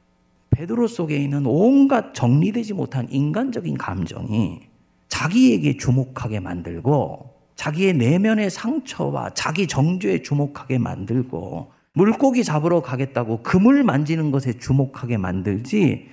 베드로 0.55 0.87
속에 0.87 1.17
있는 1.17 1.45
온갖 1.45 2.13
정리되지 2.13 2.73
못한 2.73 3.07
인간적인 3.09 3.77
감정이 3.77 4.61
자기에게 5.09 5.75
주목하게 5.77 6.39
만들고 6.39 7.33
자기의 7.55 7.93
내면의 7.93 8.49
상처와 8.49 9.31
자기 9.33 9.67
정죄에 9.67 10.21
주목하게 10.21 10.77
만들고 10.77 11.73
물고기 11.93 12.43
잡으러 12.43 12.81
가겠다고 12.81 13.43
그물 13.43 13.83
만지는 13.83 14.31
것에 14.31 14.53
주목하게 14.53 15.17
만들지 15.17 16.07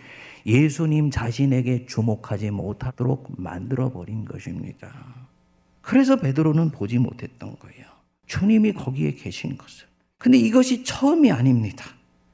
예수님 0.44 1.10
자신에게 1.10 1.86
주목하지 1.86 2.50
못하도록 2.50 3.34
만들어 3.38 3.92
버린 3.92 4.24
것입니다. 4.24 4.92
그래서 5.80 6.16
베드로는 6.16 6.70
보지 6.70 6.98
못했던 6.98 7.56
거예요. 7.58 7.86
주님이 8.26 8.72
거기에 8.72 9.14
계신 9.14 9.56
것을. 9.56 9.86
근데 10.18 10.38
이것이 10.38 10.84
처음이 10.84 11.30
아닙니다. 11.30 11.84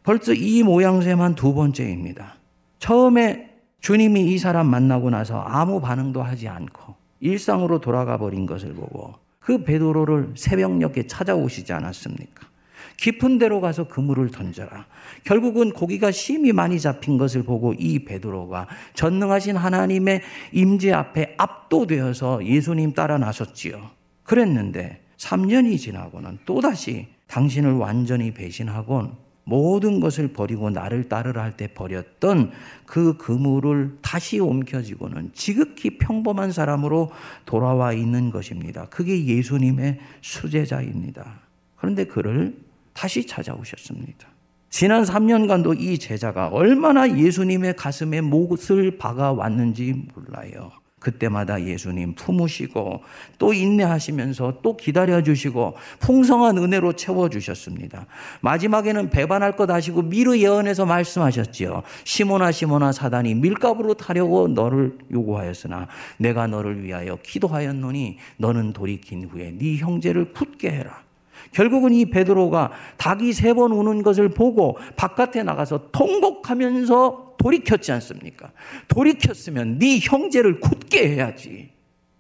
벌써 0.09 0.33
이 0.33 0.63
모양새만 0.63 1.35
두 1.35 1.53
번째입니다. 1.53 2.37
처음에 2.79 3.51
주님이 3.83 4.33
이 4.33 4.39
사람 4.39 4.67
만나고 4.67 5.11
나서 5.11 5.39
아무 5.43 5.83
반응도 5.83 6.23
하지 6.23 6.49
않고 6.49 6.95
일상으로 7.21 7.83
돌아가 7.83 8.17
버린 8.17 8.47
것을 8.47 8.73
보고 8.73 9.17
그 9.39 9.65
베드로를 9.65 10.33
새벽녘에 10.35 11.07
찾아오시지 11.07 11.75
않았습니까? 11.75 12.49
깊은 12.97 13.37
데로 13.37 13.61
가서 13.61 13.87
그물을 13.87 14.31
던져라. 14.31 14.87
결국은 15.25 15.73
고기가 15.73 16.11
심히 16.11 16.55
많이 16.55 16.81
잡힌 16.81 17.19
것을 17.19 17.43
보고 17.43 17.75
이 17.75 18.07
베드로가 18.07 18.67
전능하신 18.95 19.57
하나님의 19.57 20.23
임재 20.53 20.91
앞에 20.91 21.35
압도되어서 21.37 22.47
예수님 22.47 22.95
따라 22.95 23.19
나섰지요. 23.19 23.91
그랬는데 24.23 25.03
3년이 25.19 25.79
지나고는 25.79 26.39
또다시 26.47 27.09
당신을 27.27 27.73
완전히 27.73 28.33
배신하곤 28.33 29.28
모든 29.49 29.99
것을 30.01 30.29
버리고 30.29 30.69
나를 30.71 31.09
따르라 31.09 31.43
할 31.43 31.57
때 31.59 31.67
버렸던 31.69 32.53
그 32.87 33.17
그물을 33.17 33.99
다시 34.03 34.39
옮겨지고는 34.39 35.31
지극히 35.33 35.99
평범한 35.99 36.53
사람으로 36.53 37.11
돌아와 37.47 37.93
있는 37.93 38.31
것입니다. 38.31 38.87
그게 38.91 39.25
예수님의 39.25 39.99
수제자입니다. 40.21 41.41
그런데 41.77 42.05
그를 42.05 42.57
다시 42.93 43.27
찾아오셨습니다. 43.27 44.29
지난 44.71 45.03
3년간도 45.03 45.81
이 45.81 45.99
제자가 45.99 46.49
얼마나 46.49 47.17
예수님의 47.19 47.75
가슴에 47.77 48.21
못을 48.21 48.99
박아 48.99 49.33
왔는지 49.33 49.95
몰라요. 50.15 50.71
그때마다 50.99 51.63
예수님 51.63 52.15
품으시고 52.15 53.03
또 53.39 53.53
인내하시면서 53.53 54.59
또 54.63 54.77
기다려주시고 54.77 55.75
풍성한 56.01 56.59
은혜로 56.59 56.95
채워주셨습니다. 56.95 58.07
마지막에는 58.41 59.11
배반할 59.11 59.57
것 59.57 59.71
아시고 59.71 60.03
미르 60.03 60.37
예언에서 60.39 60.87
말씀하셨지요. 60.87 61.83
시모나 62.05 62.53
시모나 62.53 62.93
사단이 62.93 63.35
밀가부로 63.35 63.95
타려고 63.95 64.49
너를 64.49 64.99
요구하였으나 65.11 65.89
내가 66.19 66.47
너를 66.47 66.83
위하여 66.83 67.17
기도하였노니 67.23 68.19
너는 68.39 68.73
돌이킨 68.73 69.29
후에 69.31 69.53
네 69.57 69.77
형제를 69.77 70.33
굳게 70.33 70.71
해라. 70.71 71.08
결국은 71.53 71.93
이 71.93 72.07
베드로가 72.07 72.73
닭이 72.97 73.33
세 73.33 73.53
번 73.55 73.73
우는 73.73 74.03
것을 74.03 74.29
보고 74.29 74.79
바깥에 74.97 75.43
나가서 75.43 75.91
통곡하면서 75.93 77.37
돌이켰지 77.39 77.93
않습니까? 77.93 78.51
돌이켰으면 78.89 79.79
네 79.79 79.99
형제를 80.01 80.61
굳게 80.61 81.15
해야지. 81.15 81.71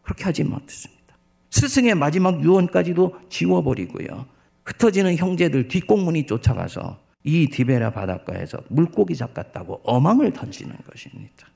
그렇게 0.03 0.25
하지 0.25 0.45
못했습니다. 0.45 1.17
스승의 1.51 1.95
마지막 1.95 2.43
유언까지도 2.43 3.15
지워버리고요. 3.29 4.27
흩어지는 4.65 5.17
형제들 5.17 5.69
뒷공문이 5.69 6.27
쫓아가서 6.27 6.99
이 7.25 7.49
디베라 7.49 7.91
바닷가에서 7.91 8.59
물고기 8.69 9.17
잡았다고 9.17 9.81
어망을 9.85 10.33
던지는 10.33 10.75
것입니다. 10.91 11.47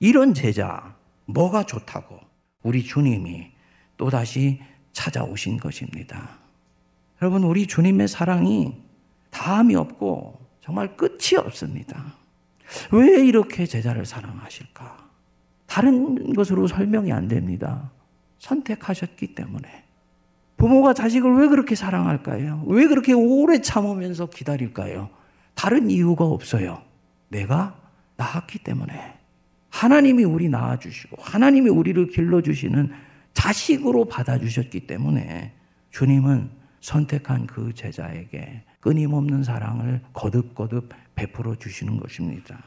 이런 0.00 0.34
제자 0.34 0.96
뭐가 1.26 1.64
좋다고 1.64 2.18
우리 2.62 2.82
주님이 2.82 3.48
또다시 3.96 4.60
찾아오신 4.92 5.58
것입니다. 5.58 6.38
여러분, 7.24 7.42
우리 7.42 7.66
주님의 7.66 8.06
사랑이 8.06 8.74
다함이 9.30 9.74
없고 9.76 10.38
정말 10.60 10.94
끝이 10.94 11.38
없습니다. 11.38 12.12
왜 12.92 13.24
이렇게 13.24 13.64
제자를 13.64 14.04
사랑하실까? 14.04 15.08
다른 15.64 16.34
것으로 16.34 16.66
설명이 16.66 17.12
안 17.12 17.26
됩니다. 17.26 17.90
선택하셨기 18.40 19.34
때문에. 19.34 19.84
부모가 20.58 20.92
자식을 20.92 21.34
왜 21.36 21.48
그렇게 21.48 21.74
사랑할까요? 21.74 22.62
왜 22.66 22.86
그렇게 22.86 23.14
오래 23.14 23.62
참으면서 23.62 24.26
기다릴까요? 24.26 25.08
다른 25.54 25.90
이유가 25.90 26.26
없어요. 26.26 26.82
내가 27.30 27.74
낳았기 28.18 28.58
때문에. 28.58 29.14
하나님이 29.70 30.24
우리 30.24 30.50
낳아주시고, 30.50 31.16
하나님이 31.22 31.70
우리를 31.70 32.06
길러주시는 32.08 32.92
자식으로 33.32 34.04
받아주셨기 34.08 34.86
때문에 34.86 35.54
주님은 35.90 36.63
선택한 36.84 37.46
그 37.46 37.72
제자에게 37.72 38.62
끊임없는 38.80 39.42
사랑을 39.42 40.02
거듭거듭 40.12 40.90
베풀어 41.14 41.54
주시는 41.54 41.98
것입니다. 41.98 42.62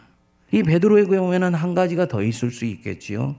이 0.52 0.64
베드로의 0.64 1.06
경우에는 1.06 1.54
한 1.54 1.76
가지가 1.76 2.08
더 2.08 2.24
있을 2.24 2.50
수 2.50 2.66
있겠지요. 2.66 3.36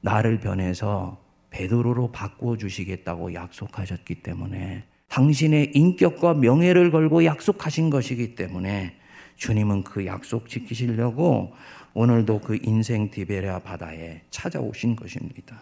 나를 0.00 0.40
변해서 0.40 1.22
베드로로 1.50 2.12
바꾸어 2.12 2.56
주시겠다고 2.56 3.34
약속하셨기 3.34 4.22
때문에 4.22 4.84
당신의 5.08 5.72
인격과 5.74 6.32
명예를 6.34 6.90
걸고 6.90 7.26
약속하신 7.26 7.90
것이기 7.90 8.34
때문에 8.34 8.96
주님은 9.36 9.84
그 9.84 10.06
약속 10.06 10.48
지키시려고 10.48 11.52
오늘도 11.92 12.40
그 12.40 12.58
인생 12.62 13.10
디베레아 13.10 13.58
바다에 13.58 14.22
찾아오신 14.30 14.96
것입니다. 14.96 15.60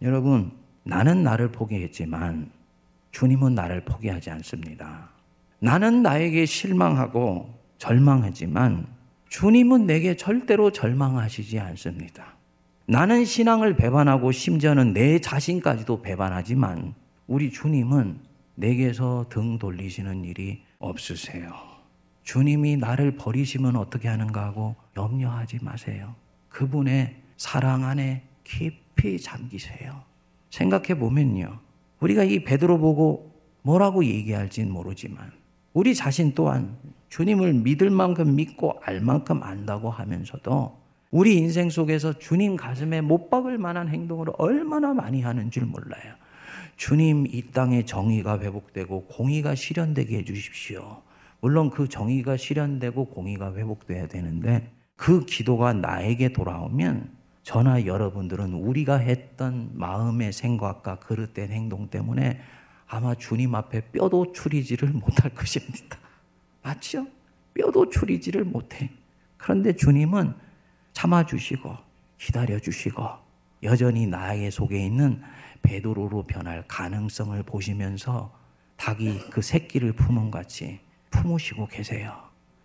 여러분, 0.00 0.52
나는 0.84 1.24
나를 1.24 1.50
포기했지만 1.50 2.61
주님은 3.12 3.54
나를 3.54 3.84
포기하지 3.84 4.30
않습니다. 4.30 5.10
나는 5.60 6.02
나에게 6.02 6.44
실망하고 6.44 7.54
절망하지만 7.78 8.86
주님은 9.28 9.86
내게 9.86 10.16
절대로 10.16 10.72
절망하시지 10.72 11.58
않습니다. 11.58 12.34
나는 12.86 13.24
신앙을 13.24 13.76
배반하고 13.76 14.32
심지어는 14.32 14.92
내 14.92 15.20
자신까지도 15.20 16.02
배반하지만 16.02 16.94
우리 17.26 17.50
주님은 17.50 18.18
내게서 18.56 19.26
등 19.30 19.58
돌리시는 19.58 20.24
일이 20.24 20.62
없으세요. 20.78 21.52
주님이 22.22 22.76
나를 22.76 23.16
버리시면 23.16 23.76
어떻게 23.76 24.08
하는가 24.08 24.44
하고 24.44 24.76
염려하지 24.96 25.60
마세요. 25.62 26.14
그분의 26.48 27.16
사랑 27.36 27.84
안에 27.84 28.22
깊이 28.44 29.18
잠기세요. 29.18 30.02
생각해 30.50 30.98
보면요. 30.98 31.58
우리가 32.02 32.24
이 32.24 32.42
베드로 32.44 32.78
보고 32.78 33.32
뭐라고 33.62 34.04
얘기할진 34.04 34.70
모르지만 34.70 35.30
우리 35.72 35.94
자신 35.94 36.32
또한 36.34 36.76
주님을 37.08 37.54
믿을 37.54 37.90
만큼 37.90 38.34
믿고 38.34 38.80
알 38.82 39.00
만큼 39.00 39.42
안다고 39.42 39.88
하면서도 39.90 40.82
우리 41.10 41.36
인생 41.36 41.70
속에서 41.70 42.18
주님 42.18 42.56
가슴에 42.56 43.00
못 43.00 43.30
박을 43.30 43.58
만한 43.58 43.88
행동을 43.88 44.28
얼마나 44.38 44.94
많이 44.94 45.20
하는 45.22 45.50
줄 45.50 45.64
몰라요. 45.64 46.14
주님 46.76 47.26
이 47.26 47.42
땅에 47.52 47.84
정의가 47.84 48.40
회복되고 48.40 49.04
공의가 49.04 49.54
실현되게 49.54 50.18
해주십시오. 50.18 51.02
물론 51.40 51.70
그 51.70 51.88
정의가 51.88 52.36
실현되고 52.36 53.06
공의가 53.06 53.54
회복돼야 53.54 54.08
되는데 54.08 54.70
그 54.96 55.24
기도가 55.24 55.72
나에게 55.72 56.32
돌아오면 56.32 57.21
저나 57.42 57.86
여러분들은 57.86 58.52
우리가 58.54 58.96
했던 58.98 59.70
마음의 59.74 60.32
생각과 60.32 61.00
그릇된 61.00 61.50
행동 61.50 61.88
때문에 61.88 62.40
아마 62.86 63.14
주님 63.14 63.54
앞에 63.54 63.90
뼈도 63.90 64.32
추리지를 64.32 64.90
못할 64.90 65.34
것입니다. 65.34 65.98
맞죠? 66.62 67.06
뼈도 67.54 67.90
추리지를 67.90 68.44
못해. 68.44 68.90
그런데 69.36 69.74
주님은 69.74 70.34
참아주시고 70.92 71.76
기다려주시고 72.18 73.02
여전히 73.64 74.06
나의 74.06 74.50
속에 74.50 74.84
있는 74.84 75.22
베드로로 75.62 76.24
변할 76.24 76.64
가능성을 76.68 77.42
보시면서 77.44 78.32
닭이 78.76 79.30
그 79.30 79.42
새끼를 79.42 79.92
품은 79.92 80.30
같이 80.30 80.80
품으시고 81.10 81.66
계세요. 81.68 82.21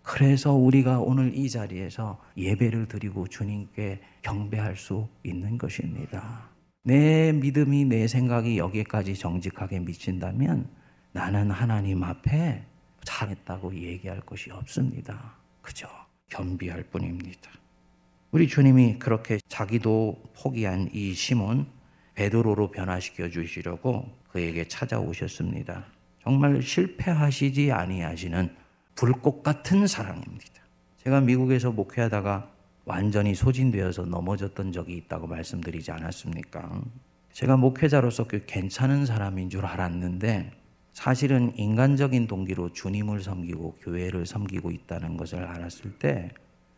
그래서 0.08 0.54
우리가 0.54 1.00
오늘 1.00 1.36
이 1.36 1.50
자리에서 1.50 2.18
예배를 2.34 2.88
드리고 2.88 3.26
주님께 3.26 4.00
경배할 4.22 4.74
수 4.74 5.06
있는 5.22 5.58
것입니다. 5.58 6.48
내 6.82 7.30
믿음이 7.32 7.84
내 7.84 8.08
생각이 8.08 8.56
여기까지 8.56 9.14
정직하게 9.14 9.80
미친다면 9.80 10.66
나는 11.12 11.50
하나님 11.50 12.02
앞에 12.02 12.64
잘했다고 13.04 13.74
얘기할 13.74 14.20
것이 14.22 14.50
없습니다. 14.50 15.34
그죠? 15.60 15.86
겸비할 16.30 16.84
뿐입니다. 16.84 17.50
우리 18.30 18.48
주님이 18.48 18.98
그렇게 18.98 19.38
자기도 19.46 20.22
포기한 20.34 20.88
이 20.94 21.12
시몬 21.12 21.66
베드로로 22.14 22.70
변화시켜 22.70 23.28
주시려고 23.28 24.08
그에게 24.30 24.66
찾아오셨습니다. 24.66 25.84
정말 26.22 26.62
실패하시지 26.62 27.72
아니하시는 27.72 28.67
불꽃 28.98 29.44
같은 29.44 29.86
사랑입니다. 29.86 30.60
제가 31.04 31.20
미국에서 31.20 31.70
목회하다가 31.70 32.50
완전히 32.84 33.32
소진되어서 33.32 34.06
넘어졌던 34.06 34.72
적이 34.72 34.96
있다고 34.96 35.28
말씀드리지 35.28 35.92
않았습니까? 35.92 36.82
제가 37.30 37.56
목회자로서 37.56 38.26
그 38.26 38.44
괜찮은 38.44 39.06
사람인 39.06 39.50
줄 39.50 39.64
알았는데 39.66 40.50
사실은 40.94 41.56
인간적인 41.56 42.26
동기로 42.26 42.72
주님을 42.72 43.20
섬기고 43.20 43.74
교회를 43.82 44.26
섬기고 44.26 44.72
있다는 44.72 45.16
것을 45.16 45.44
알았을 45.44 45.96
때 46.00 46.32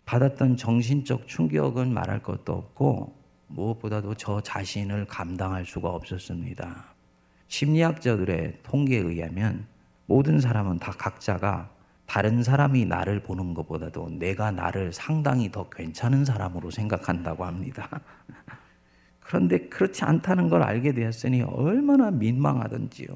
받았던 0.04 0.58
정신적 0.58 1.26
충격은 1.26 1.90
말할 1.90 2.22
것도 2.22 2.52
없고 2.52 3.16
무엇보다도 3.46 4.16
저 4.16 4.42
자신을 4.42 5.06
감당할 5.06 5.64
수가 5.64 5.88
없었습니다. 5.88 6.84
심리학자들의 7.48 8.58
통계에 8.62 8.98
의하면 8.98 9.66
모든 10.04 10.38
사람은 10.38 10.80
다 10.80 10.92
각자가 10.92 11.79
다른 12.10 12.42
사람이 12.42 12.86
나를 12.86 13.22
보는 13.22 13.54
것보다도 13.54 14.08
내가 14.18 14.50
나를 14.50 14.92
상당히 14.92 15.52
더 15.52 15.70
괜찮은 15.70 16.24
사람으로 16.24 16.72
생각한다고 16.72 17.44
합니다. 17.44 17.88
그런데 19.20 19.68
그렇지 19.68 20.02
않다는 20.02 20.48
걸 20.48 20.64
알게 20.64 20.92
되었으니 20.92 21.42
얼마나 21.42 22.10
민망하던지요. 22.10 23.10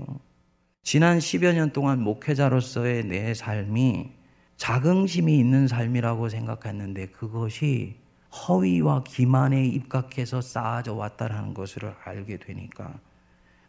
지난 0.85 1.19
10여 1.19 1.55
년 1.55 1.73
동안 1.73 2.03
목회자로서의 2.03 3.07
내 3.07 3.35
삶이 3.35 4.13
자긍심이 4.59 5.41
있는 5.41 5.67
삶이라고 5.67 6.29
생각했는데 6.29 7.07
그것이 7.09 7.97
허위와 8.31 9.03
기만에 9.03 9.67
입각해서 9.67 10.41
쌓아져 10.41 10.95
왔다라는 10.95 11.53
것을 11.53 11.93
알게 12.05 12.37
되니까 12.37 12.95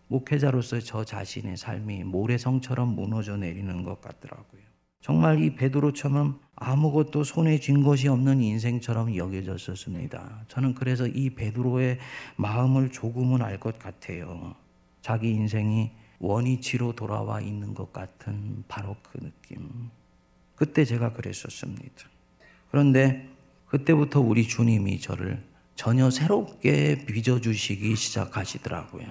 목회자로서 0.06 0.82
저 0.82 1.04
자신의 1.04 1.58
삶이 1.58 2.04
모래성처럼 2.04 2.90
무너져 2.90 3.38
내리는 3.38 3.82
것 3.82 4.00
같더라고요. 4.02 4.65
정말 5.06 5.40
이 5.44 5.54
베드로처럼 5.54 6.40
아무것도 6.56 7.24
손에 7.24 7.60
쥔 7.60 7.84
것이 7.84 8.08
없는 8.08 8.42
인생처럼 8.42 9.16
여겨졌었습니다. 9.16 10.46
저는 10.48 10.74
그래서 10.74 11.06
이 11.06 11.30
베드로의 11.30 12.00
마음을 12.38 12.90
조금은 12.90 13.44
알 13.44 13.60
것 13.60 13.78
같아요. 13.78 14.56
자기 15.04 15.30
인생이 15.30 15.92
원위치로 16.18 16.94
돌아와 16.94 17.40
있는 17.40 17.76
것 17.76 17.94
같은 17.94 18.64
바로 18.68 18.96
그 19.04 19.20
느낌. 19.20 19.92
그때 20.56 20.84
제가 20.84 21.14
그랬었습니다. 21.14 22.10
그런데 22.72 23.30
그때부터 23.68 24.22
우리 24.22 24.48
주님이 24.48 25.00
저를 25.00 25.44
전혀 25.76 26.10
새롭게 26.10 27.06
빚어주시기 27.06 27.96
시작하시더라고요. 27.96 29.06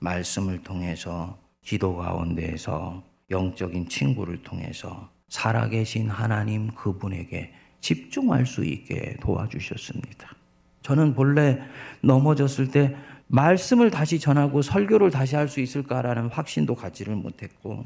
말씀을 0.00 0.64
통해서, 0.64 1.38
기도 1.62 1.94
가운데에서, 1.94 3.04
영적인 3.30 3.88
친구를 3.88 4.42
통해서, 4.42 5.14
살아계신 5.28 6.08
하나님 6.08 6.68
그분에게 6.68 7.52
집중할 7.80 8.46
수 8.46 8.64
있게 8.64 9.16
도와주셨습니다. 9.20 10.34
저는 10.82 11.14
본래 11.14 11.60
넘어졌을 12.00 12.70
때 12.70 12.96
말씀을 13.28 13.90
다시 13.90 14.20
전하고 14.20 14.62
설교를 14.62 15.10
다시 15.10 15.34
할 15.34 15.48
수 15.48 15.60
있을까라는 15.60 16.28
확신도 16.28 16.74
갖지를 16.76 17.16
못했고, 17.16 17.84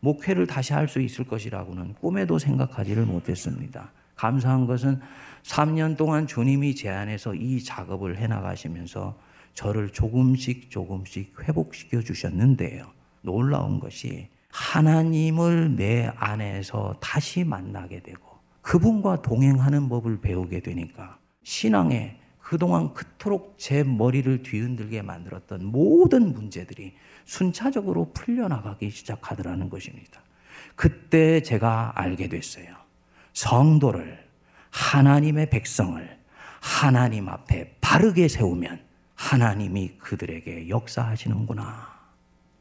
목회를 0.00 0.46
다시 0.46 0.72
할 0.72 0.88
수 0.88 1.00
있을 1.00 1.24
것이라고는 1.24 1.94
꿈에도 1.94 2.38
생각하지를 2.38 3.06
못했습니다. 3.06 3.90
감사한 4.16 4.66
것은 4.66 5.00
3년 5.44 5.96
동안 5.96 6.26
주님이 6.26 6.74
제 6.74 6.90
안에서 6.90 7.34
이 7.34 7.62
작업을 7.62 8.18
해나가시면서 8.18 9.18
저를 9.54 9.90
조금씩 9.90 10.70
조금씩 10.70 11.34
회복시켜 11.42 12.00
주셨는데요. 12.02 12.86
놀라운 13.22 13.80
것이 13.80 14.28
하나님을 14.52 15.76
내 15.76 16.12
안에서 16.14 16.94
다시 17.00 17.42
만나게 17.42 18.00
되고 18.00 18.20
그분과 18.60 19.22
동행하는 19.22 19.88
법을 19.88 20.20
배우게 20.20 20.60
되니까 20.60 21.18
신앙에 21.42 22.18
그동안 22.38 22.92
그토록 22.92 23.54
제 23.56 23.82
머리를 23.82 24.42
뒤흔들게 24.42 25.00
만들었던 25.00 25.64
모든 25.64 26.32
문제들이 26.34 26.92
순차적으로 27.24 28.12
풀려나가기 28.12 28.90
시작하더라는 28.90 29.70
것입니다. 29.70 30.20
그때 30.74 31.40
제가 31.42 31.92
알게 31.94 32.28
됐어요. 32.28 32.66
성도를, 33.32 34.22
하나님의 34.70 35.48
백성을 35.48 36.18
하나님 36.60 37.28
앞에 37.28 37.76
바르게 37.80 38.28
세우면 38.28 38.80
하나님이 39.14 39.96
그들에게 39.98 40.68
역사하시는구나. 40.68 41.88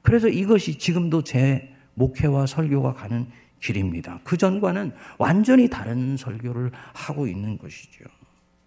그래서 0.01 0.27
이것이 0.27 0.77
지금도 0.77 1.23
제 1.23 1.70
목회와 1.95 2.45
설교가 2.45 2.93
가는 2.93 3.27
길입니다. 3.59 4.19
그 4.23 4.37
전과는 4.37 4.91
완전히 5.17 5.69
다른 5.69 6.17
설교를 6.17 6.71
하고 6.93 7.27
있는 7.27 7.57
것이죠. 7.57 8.05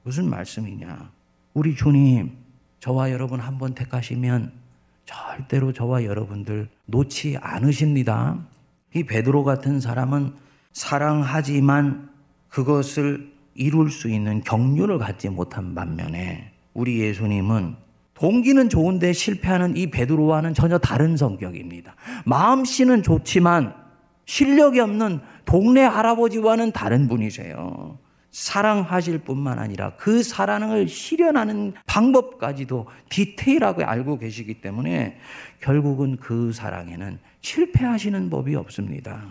무슨 0.03 0.29
말씀이냐? 0.31 1.11
우리 1.55 1.75
주님, 1.75 2.37
저와 2.81 3.11
여러분 3.11 3.41
한 3.41 3.59
번 3.59 3.75
택하시면 3.75 4.53
절대로 5.05 5.73
저와 5.73 6.05
여러분들 6.05 6.69
놓지 6.87 7.39
않으십니다. 7.41 8.39
이 8.95 9.05
베드로 9.05 9.45
같은 9.45 9.81
사람은 9.81 10.35
사랑하지만 10.73 12.11
그것을 12.49 13.33
이룰 13.55 13.91
수 13.91 14.09
있는 14.09 14.41
경륜을 14.43 14.99
갖지 14.99 15.29
못한 15.29 15.75
반면에 15.75 16.53
우리 16.73 17.01
예수님은 17.01 17.77
동기는 18.15 18.69
좋은데 18.69 19.13
실패하는 19.13 19.77
이 19.77 19.91
베드로와는 19.91 20.55
전혀 20.55 20.79
다른 20.79 21.17
성격입니다. 21.17 21.95
마음씨는 22.25 23.03
좋지만 23.03 23.75
실력이 24.27 24.81
없는 24.81 25.21
동네 25.45 25.83
할아버지와는 25.83 26.73
다른 26.73 27.09
분이세요. 27.09 27.99
사랑하실 28.31 29.19
뿐만 29.19 29.61
아니라 29.61 29.93
그 29.97 30.23
사랑을 30.23 30.89
실현하는 30.89 31.75
방법까지도 31.87 32.87
디테일하게 33.09 33.85
알고 33.85 34.19
계시기 34.19 34.61
때문에 34.61 35.19
결국은 35.61 36.17
그 36.17 36.53
사랑에는 36.53 37.21
실패하시는 37.43 38.31
법이 38.31 38.57
없습니다. 38.57 39.25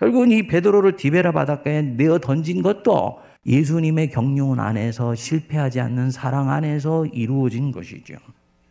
결국은 0.00 0.30
이 0.30 0.46
베드로를 0.46 0.96
디베라 0.96 1.32
바닷가에 1.32 1.82
내어 1.82 2.18
던진 2.18 2.62
것도 2.62 3.18
예수님의 3.44 4.10
경륜 4.10 4.60
안에서 4.60 5.14
실패하지 5.14 5.80
않는 5.80 6.10
사랑 6.10 6.50
안에서 6.50 7.06
이루어진 7.06 7.72
것이죠. 7.72 8.14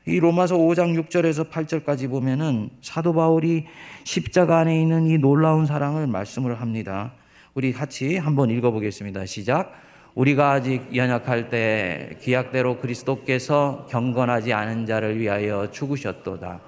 이 0.07 0.19
로마서 0.19 0.57
5장 0.57 0.99
6절에서 0.99 1.49
8절까지 1.49 2.09
보면은 2.09 2.69
사도 2.81 3.13
바울이 3.13 3.65
십자가 4.03 4.59
안에 4.59 4.81
있는 4.81 5.07
이 5.07 5.17
놀라운 5.17 5.65
사랑을 5.65 6.07
말씀을 6.07 6.59
합니다. 6.61 7.13
우리 7.53 7.73
같이 7.73 8.17
한번 8.17 8.49
읽어보겠습니다. 8.49 9.25
시작. 9.25 9.73
우리가 10.15 10.51
아직 10.51 10.95
연약할 10.95 11.49
때 11.49 12.17
기약대로 12.21 12.79
그리스도께서 12.79 13.85
경건하지 13.89 14.53
않은 14.53 14.85
자를 14.85 15.19
위하여 15.19 15.69
죽으셨도다. 15.69 16.61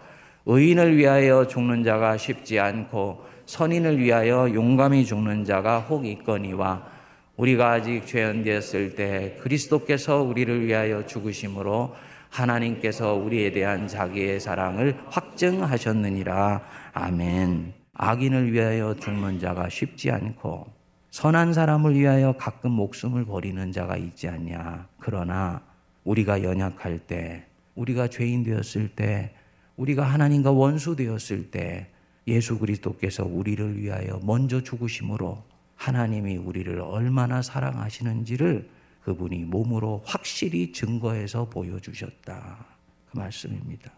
의인을 0.45 0.97
위하여 0.97 1.47
죽는 1.47 1.83
자가 1.83 2.17
쉽지 2.17 2.59
않고 2.59 3.25
선인을 3.45 3.97
위하여 3.97 4.53
용감히 4.53 5.05
죽는 5.05 5.45
자가 5.45 5.79
혹 5.79 6.05
있거니와 6.05 6.92
우리가 7.37 7.71
아직 7.71 8.05
죄인되었을 8.05 8.95
때 8.95 9.37
그리스도께서 9.41 10.21
우리를 10.21 10.65
위하여 10.65 11.05
죽으심으로 11.05 11.95
하나님께서 12.29 13.13
우리에 13.15 13.51
대한 13.51 13.87
자기의 13.87 14.39
사랑을 14.39 14.97
확증하셨느니라. 15.07 16.61
아멘. 16.93 17.73
악인을 17.93 18.51
위하여 18.51 18.95
죽는 18.95 19.39
자가 19.39 19.69
쉽지 19.69 20.11
않고 20.11 20.67
선한 21.11 21.53
사람을 21.53 21.93
위하여 21.93 22.33
가끔 22.33 22.71
목숨을 22.71 23.25
버리는 23.25 23.71
자가 23.71 23.97
있지 23.97 24.27
않냐. 24.27 24.87
그러나 24.99 25.61
우리가 26.03 26.41
연약할 26.41 26.99
때, 26.99 27.45
우리가 27.75 28.07
죄인 28.07 28.43
되었을 28.43 28.89
때, 28.89 29.31
우리가 29.77 30.03
하나님과 30.03 30.51
원수 30.51 30.95
되었을 30.95 31.51
때 31.51 31.87
예수 32.27 32.57
그리스도께서 32.57 33.25
우리를 33.25 33.79
위하여 33.79 34.19
먼저 34.23 34.61
죽으심으로 34.61 35.43
하나님이 35.83 36.37
우리를 36.37 36.79
얼마나 36.79 37.41
사랑하시는지를 37.41 38.69
그분이 39.03 39.43
몸으로 39.43 40.01
확실히 40.05 40.71
증거해서 40.71 41.49
보여주셨다. 41.49 42.65
그 43.11 43.17
말씀입니다. 43.17 43.91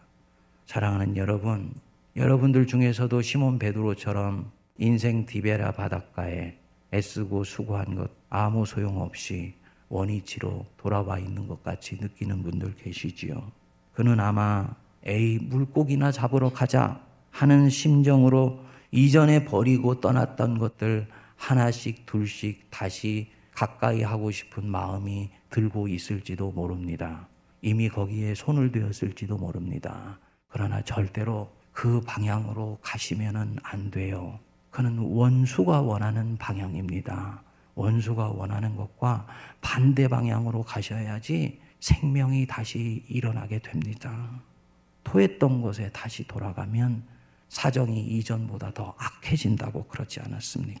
사랑하는 0.66 1.16
여러분, 1.16 1.72
여러분들 2.16 2.66
중에서도 2.66 3.22
시몬 3.22 3.60
베드로처럼 3.60 4.50
인생 4.78 5.26
디베라 5.26 5.72
바닷가에 5.72 6.58
애쓰고 6.92 7.44
수고한 7.44 7.94
것 7.94 8.10
아무 8.30 8.66
소용없이 8.66 9.54
원위치로 9.88 10.66
돌아와 10.76 11.20
있는 11.20 11.46
것 11.46 11.62
같이 11.62 11.96
느끼는 12.00 12.42
분들 12.42 12.74
계시지요. 12.74 13.52
그는 13.92 14.18
아마 14.18 14.66
에이 15.04 15.38
물고기나 15.38 16.10
잡으러 16.10 16.50
가자 16.50 17.00
하는 17.30 17.70
심정으로 17.70 18.58
이전에 18.90 19.44
버리고 19.44 20.00
떠났던 20.00 20.58
것들 20.58 21.06
하나씩 21.36 22.06
둘씩 22.06 22.70
다시 22.70 23.30
가까이 23.52 24.02
하고 24.02 24.30
싶은 24.30 24.66
마음이 24.66 25.30
들고 25.50 25.88
있을지도 25.88 26.52
모릅니다. 26.52 27.28
이미 27.62 27.88
거기에 27.88 28.34
손을 28.34 28.72
대었을지도 28.72 29.38
모릅니다. 29.38 30.18
그러나 30.48 30.82
절대로 30.82 31.50
그 31.72 32.00
방향으로 32.00 32.78
가시면은 32.82 33.56
안 33.62 33.90
돼요. 33.90 34.38
그는 34.70 34.98
원수가 34.98 35.80
원하는 35.82 36.36
방향입니다. 36.36 37.42
원수가 37.74 38.30
원하는 38.30 38.76
것과 38.76 39.26
반대 39.60 40.08
방향으로 40.08 40.62
가셔야지 40.62 41.60
생명이 41.80 42.46
다시 42.46 43.04
일어나게 43.08 43.60
됩니다. 43.60 44.42
토했던 45.04 45.62
곳에 45.62 45.90
다시 45.92 46.26
돌아가면 46.26 47.04
사정이 47.48 48.00
이전보다 48.06 48.72
더 48.74 48.94
악해진다고 48.98 49.84
그러지 49.84 50.20
않았습니까? 50.20 50.80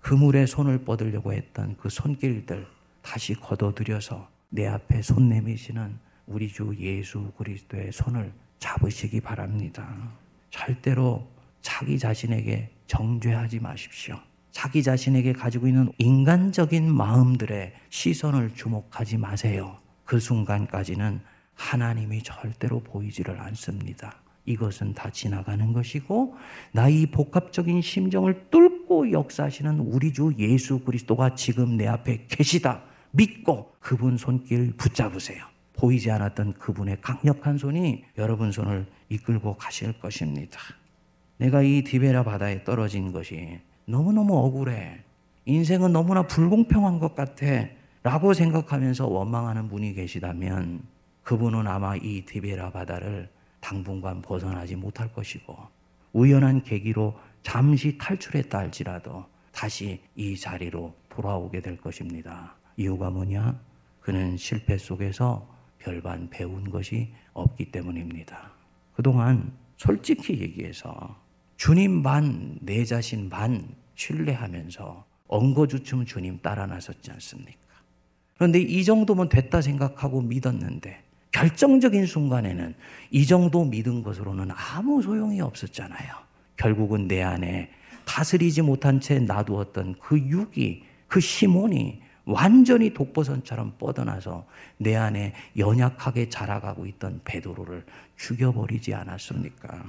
그물에 0.00 0.46
손을 0.46 0.84
뻗으려고 0.84 1.32
했던 1.32 1.76
그 1.78 1.88
손길들 1.88 2.66
다시 3.02 3.34
걷어들여서 3.34 4.28
내 4.50 4.66
앞에 4.66 5.02
손 5.02 5.28
내미시는 5.28 5.98
우리 6.26 6.48
주 6.48 6.74
예수 6.78 7.32
그리스도의 7.36 7.92
손을 7.92 8.32
잡으시기 8.58 9.20
바랍니다. 9.20 10.12
절대로 10.50 11.28
자기 11.60 11.98
자신에게 11.98 12.70
정죄하지 12.86 13.60
마십시오. 13.60 14.18
자기 14.50 14.82
자신에게 14.82 15.32
가지고 15.32 15.68
있는 15.68 15.92
인간적인 15.98 16.92
마음들의 16.92 17.72
시선을 17.88 18.54
주목하지 18.54 19.18
마세요. 19.18 19.78
그 20.04 20.18
순간까지는 20.18 21.20
하나님이 21.54 22.22
절대로 22.22 22.80
보이지를 22.80 23.40
않습니다. 23.40 24.19
이것은 24.46 24.94
다 24.94 25.10
지나가는 25.10 25.72
것이고 25.72 26.34
나의 26.72 27.06
복합적인 27.06 27.82
심정을 27.82 28.46
뚫고 28.50 29.12
역사하시는 29.12 29.78
우리 29.80 30.12
주 30.12 30.32
예수 30.38 30.80
그리스도가 30.80 31.34
지금 31.34 31.76
내 31.76 31.86
앞에 31.86 32.26
계시다. 32.28 32.82
믿고 33.12 33.72
그분 33.80 34.16
손길 34.16 34.72
붙잡으세요. 34.76 35.44
보이지 35.74 36.10
않았던 36.10 36.54
그분의 36.54 37.00
강력한 37.00 37.58
손이 37.58 38.04
여러분 38.18 38.52
손을 38.52 38.86
이끌고 39.08 39.56
가실 39.56 39.98
것입니다. 39.98 40.58
내가 41.38 41.62
이 41.62 41.82
디베라 41.82 42.22
바다에 42.24 42.64
떨어진 42.64 43.12
것이 43.12 43.60
너무너무 43.86 44.36
억울해. 44.36 45.00
인생은 45.46 45.92
너무나 45.92 46.22
불공평한 46.26 46.98
것 46.98 47.14
같아. 47.14 47.46
라고 48.02 48.32
생각하면서 48.32 49.08
원망하는 49.08 49.68
분이 49.68 49.94
계시다면 49.94 50.82
그분은 51.22 51.66
아마 51.66 51.96
이 51.96 52.24
디베라 52.24 52.70
바다를 52.70 53.28
당분간 53.60 54.22
벗어나지 54.22 54.76
못할 54.76 55.12
것이고 55.12 55.56
우연한 56.12 56.62
계기로 56.62 57.18
잠시 57.42 57.96
탈출했다 57.98 58.58
할지라도 58.58 59.24
다시 59.52 60.00
이 60.16 60.36
자리로 60.36 60.94
돌아오게 61.08 61.60
될 61.60 61.76
것입니다. 61.76 62.54
이유가 62.76 63.10
뭐냐? 63.10 63.60
그는 64.00 64.36
실패 64.36 64.78
속에서 64.78 65.48
별반 65.78 66.28
배운 66.30 66.70
것이 66.70 67.12
없기 67.32 67.70
때문입니다. 67.70 68.52
그동안 68.94 69.52
솔직히 69.76 70.40
얘기해서 70.40 71.16
주님 71.56 72.02
반, 72.02 72.58
내 72.60 72.84
자신 72.84 73.28
반 73.28 73.74
신뢰하면서 73.94 75.04
엉거주춤 75.28 76.06
주님 76.06 76.40
따라 76.40 76.66
나섰지 76.66 77.10
않습니까? 77.12 77.58
그런데 78.34 78.60
이 78.60 78.84
정도면 78.84 79.28
됐다 79.28 79.60
생각하고 79.60 80.22
믿었는데 80.22 81.02
결정적인 81.32 82.06
순간에는 82.06 82.74
이 83.10 83.26
정도 83.26 83.64
믿은 83.64 84.02
것으로는 84.02 84.50
아무 84.50 85.00
소용이 85.02 85.40
없었잖아요. 85.40 86.14
결국은 86.56 87.08
내 87.08 87.22
안에 87.22 87.70
다스리지 88.04 88.62
못한 88.62 89.00
채 89.00 89.18
놔두었던 89.20 89.96
그 90.00 90.18
육이, 90.18 90.84
그 91.06 91.20
시몬이 91.20 92.00
완전히 92.24 92.92
독버선처럼 92.92 93.74
뻗어나서 93.78 94.46
내 94.76 94.96
안에 94.96 95.34
연약하게 95.56 96.28
자라가고 96.28 96.86
있던 96.86 97.20
베드로를 97.24 97.84
죽여버리지 98.16 98.94
않았습니까? 98.94 99.84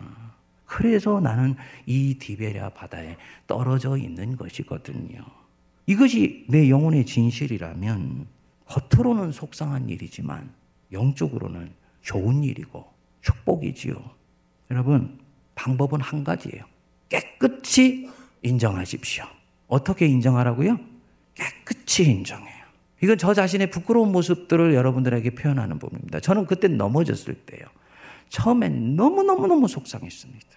그래서 0.66 1.20
나는 1.20 1.56
이 1.86 2.18
디베랴 2.18 2.70
바다에 2.70 3.18
떨어져 3.46 3.98
있는 3.98 4.38
것이거든요. 4.38 5.20
이것이 5.86 6.46
내 6.48 6.70
영혼의 6.70 7.06
진실이라면 7.06 8.28
겉으로는 8.66 9.34
속상한 9.34 9.90
일이지만 9.90 10.50
영적으로는 10.92 11.72
좋은 12.02 12.44
일이고 12.44 12.86
축복이지요. 13.22 13.96
여러분, 14.72 15.20
방법은 15.56 16.02
한 16.02 16.24
가지예요. 16.24 16.66
깨끗이 17.10 18.10
인정하십시오. 18.42 19.26
어떻게 19.68 20.08
인정하라고요? 20.08 20.80
깨끗이 21.36 22.10
인정해요. 22.10 22.62
이건 23.04 23.18
저 23.18 23.34
자신의 23.34 23.72
부끄러운 23.72 24.12
모습들을 24.12 24.74
여러분들에게 24.74 25.32
표현하는 25.32 25.80
부분입니다. 25.80 26.20
저는 26.20 26.46
그때 26.46 26.68
넘어졌을 26.68 27.34
때요. 27.34 27.66
처음엔 28.30 28.96
너무너무너무 28.96 29.68
속상했습니다. 29.68 30.48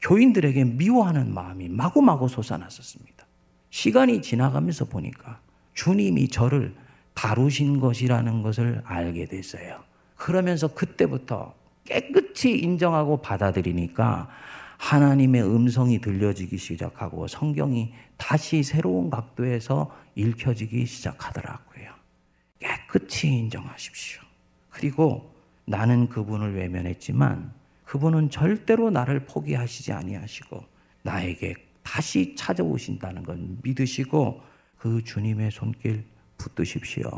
교인들에게 0.00 0.64
미워하는 0.64 1.32
마음이 1.32 1.68
마구마구 1.68 2.28
솟아났었습니다. 2.28 3.26
시간이 3.70 4.22
지나가면서 4.22 4.86
보니까 4.86 5.40
주님이 5.74 6.28
저를 6.28 6.74
다루신 7.16 7.80
것이라는 7.80 8.42
것을 8.42 8.82
알게 8.84 9.24
됐어요. 9.24 9.82
그러면서 10.16 10.68
그때부터 10.68 11.54
깨끗이 11.84 12.58
인정하고 12.58 13.22
받아들이니까 13.22 14.28
하나님의 14.76 15.42
음성이 15.42 15.98
들려지기 16.00 16.58
시작하고 16.58 17.26
성경이 17.26 17.94
다시 18.18 18.62
새로운 18.62 19.08
각도에서 19.08 19.90
읽혀지기 20.14 20.84
시작하더라고요. 20.84 21.90
깨끗이 22.58 23.28
인정하십시오. 23.28 24.20
그리고 24.68 25.32
나는 25.64 26.08
그분을 26.10 26.54
외면했지만 26.54 27.50
그분은 27.84 28.28
절대로 28.28 28.90
나를 28.90 29.20
포기하시지 29.20 29.92
아니하시고 29.92 30.62
나에게 31.02 31.54
다시 31.82 32.34
찾아오신다는 32.36 33.22
걸 33.22 33.38
믿으시고 33.62 34.42
그 34.76 35.02
주님의 35.02 35.50
손길 35.50 36.04
붙드십시오. 36.38 37.10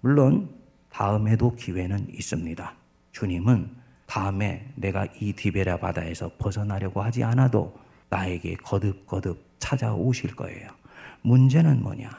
물론 0.00 0.48
다음에도 0.90 1.54
기회는 1.54 2.08
있습니다. 2.10 2.74
주님은 3.12 3.70
다음에 4.06 4.68
내가 4.74 5.06
이 5.20 5.32
디베라 5.32 5.78
바다에서 5.78 6.32
벗어나려고 6.38 7.02
하지 7.02 7.22
않아도 7.22 7.78
나에게 8.08 8.56
거듭거듭 8.56 9.56
찾아오실 9.58 10.34
거예요. 10.34 10.68
문제는 11.22 11.82
뭐냐? 11.82 12.10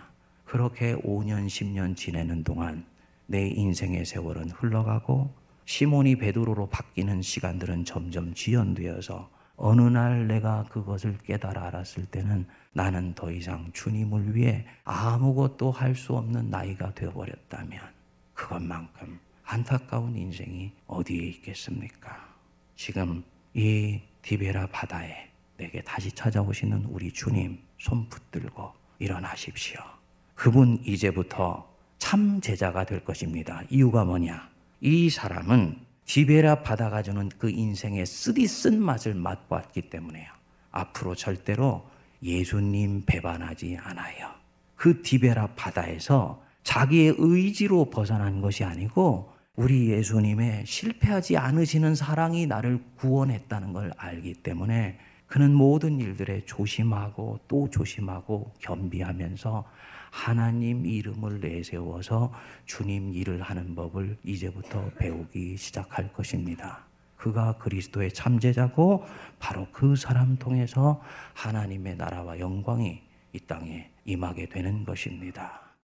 그렇게 0.46 0.96
5년, 0.96 1.48
10년 1.48 1.96
지내는 1.96 2.44
동안 2.44 2.86
내 3.26 3.48
인생의 3.48 4.06
세월은 4.06 4.52
흘러가고 4.52 5.34
시몬이 5.66 6.18
베드로로 6.18 6.68
바뀌는 6.68 7.22
시간들은 7.22 7.86
점점 7.86 8.34
지연되어서 8.34 9.30
어느 9.56 9.82
날 9.82 10.28
내가 10.28 10.66
그것을 10.70 11.18
깨달아 11.20 11.68
알았을 11.68 12.06
때는 12.06 12.48
나는 12.74 13.14
더 13.14 13.32
이상 13.32 13.70
주님을 13.74 14.36
위해 14.36 14.66
아무것도 14.84 15.72
할 15.72 15.96
수 15.96 16.14
없는 16.16 16.50
나이가 16.50 16.94
되어버렸다면 16.94 17.80
그것만큼 18.34 19.20
안타까운 19.44 20.16
인생이 20.16 20.72
어디에 20.88 21.26
있겠습니까? 21.28 22.34
지금 22.76 23.24
이 23.54 24.00
디베라 24.22 24.68
바다에 24.68 25.30
내게 25.58 25.82
다시 25.82 26.12
찾아오시는 26.12 26.86
우리 26.86 27.12
주님 27.12 27.60
손 27.78 28.08
붙들고 28.08 28.74
일어나십시오. 29.00 29.80
그분 30.36 30.82
이제부터 30.86 31.70
참 31.98 32.40
제자가 32.40 32.86
될 32.86 33.04
것입니다. 33.04 33.62
이유가 33.70 34.06
뭐냐? 34.06 34.50
이 34.80 35.10
사람은 35.10 35.78
디베라 36.06 36.64
바다가 36.64 37.04
주는 37.04 37.30
그 37.38 37.50
인생의 37.50 38.06
쓰디 38.06 38.48
쓴 38.48 38.82
맛을 38.82 39.14
맛보았기 39.14 39.90
때문에요. 39.90 40.32
앞으로 40.72 41.16
절대로 41.16 41.88
예수님 42.22 43.04
배반하지 43.06 43.78
않아요. 43.82 44.30
그 44.76 45.02
디베라 45.02 45.48
바다에서 45.56 46.44
자기의 46.64 47.16
의지로 47.18 47.90
벗어난 47.90 48.42
것이 48.42 48.64
아니고 48.64 49.32
우리 49.56 49.90
예수님의 49.90 50.66
실패하지 50.66 51.38
않으시는 51.38 51.96
사랑이 51.96 52.48
나를 52.48 52.84
구원했다는 52.96 53.74
걸 53.74 53.92
알기 53.98 54.36
때문에 54.36 54.98
그는 55.28 55.54
모든 55.54 56.00
일들에 56.00 56.44
조심하고 56.46 57.40
또 57.48 57.70
조심하고 57.70 58.54
겸비하면서 58.60 59.66
하나님 60.10 60.86
이름을 60.86 61.40
내세워서 61.40 62.34
주님 62.66 63.14
일을 63.14 63.42
하는 63.42 63.74
법을 63.76 64.18
이제부터 64.24 64.92
배우기 65.00 65.56
시작할 65.58 66.12
것입니다. 66.12 66.86
그가 67.22 67.54
그리스도의 67.60 68.12
참제자고 68.14 69.06
바로 69.38 69.68
그 69.72 69.96
사람 69.96 70.38
통해서 70.38 71.00
하나님의 71.36 71.96
나라와 71.96 72.40
영광이 72.40 73.00
이 73.34 73.40
땅에 73.42 73.92
임하게 74.06 74.48
되는 74.48 74.84
것입니다. 74.84 75.71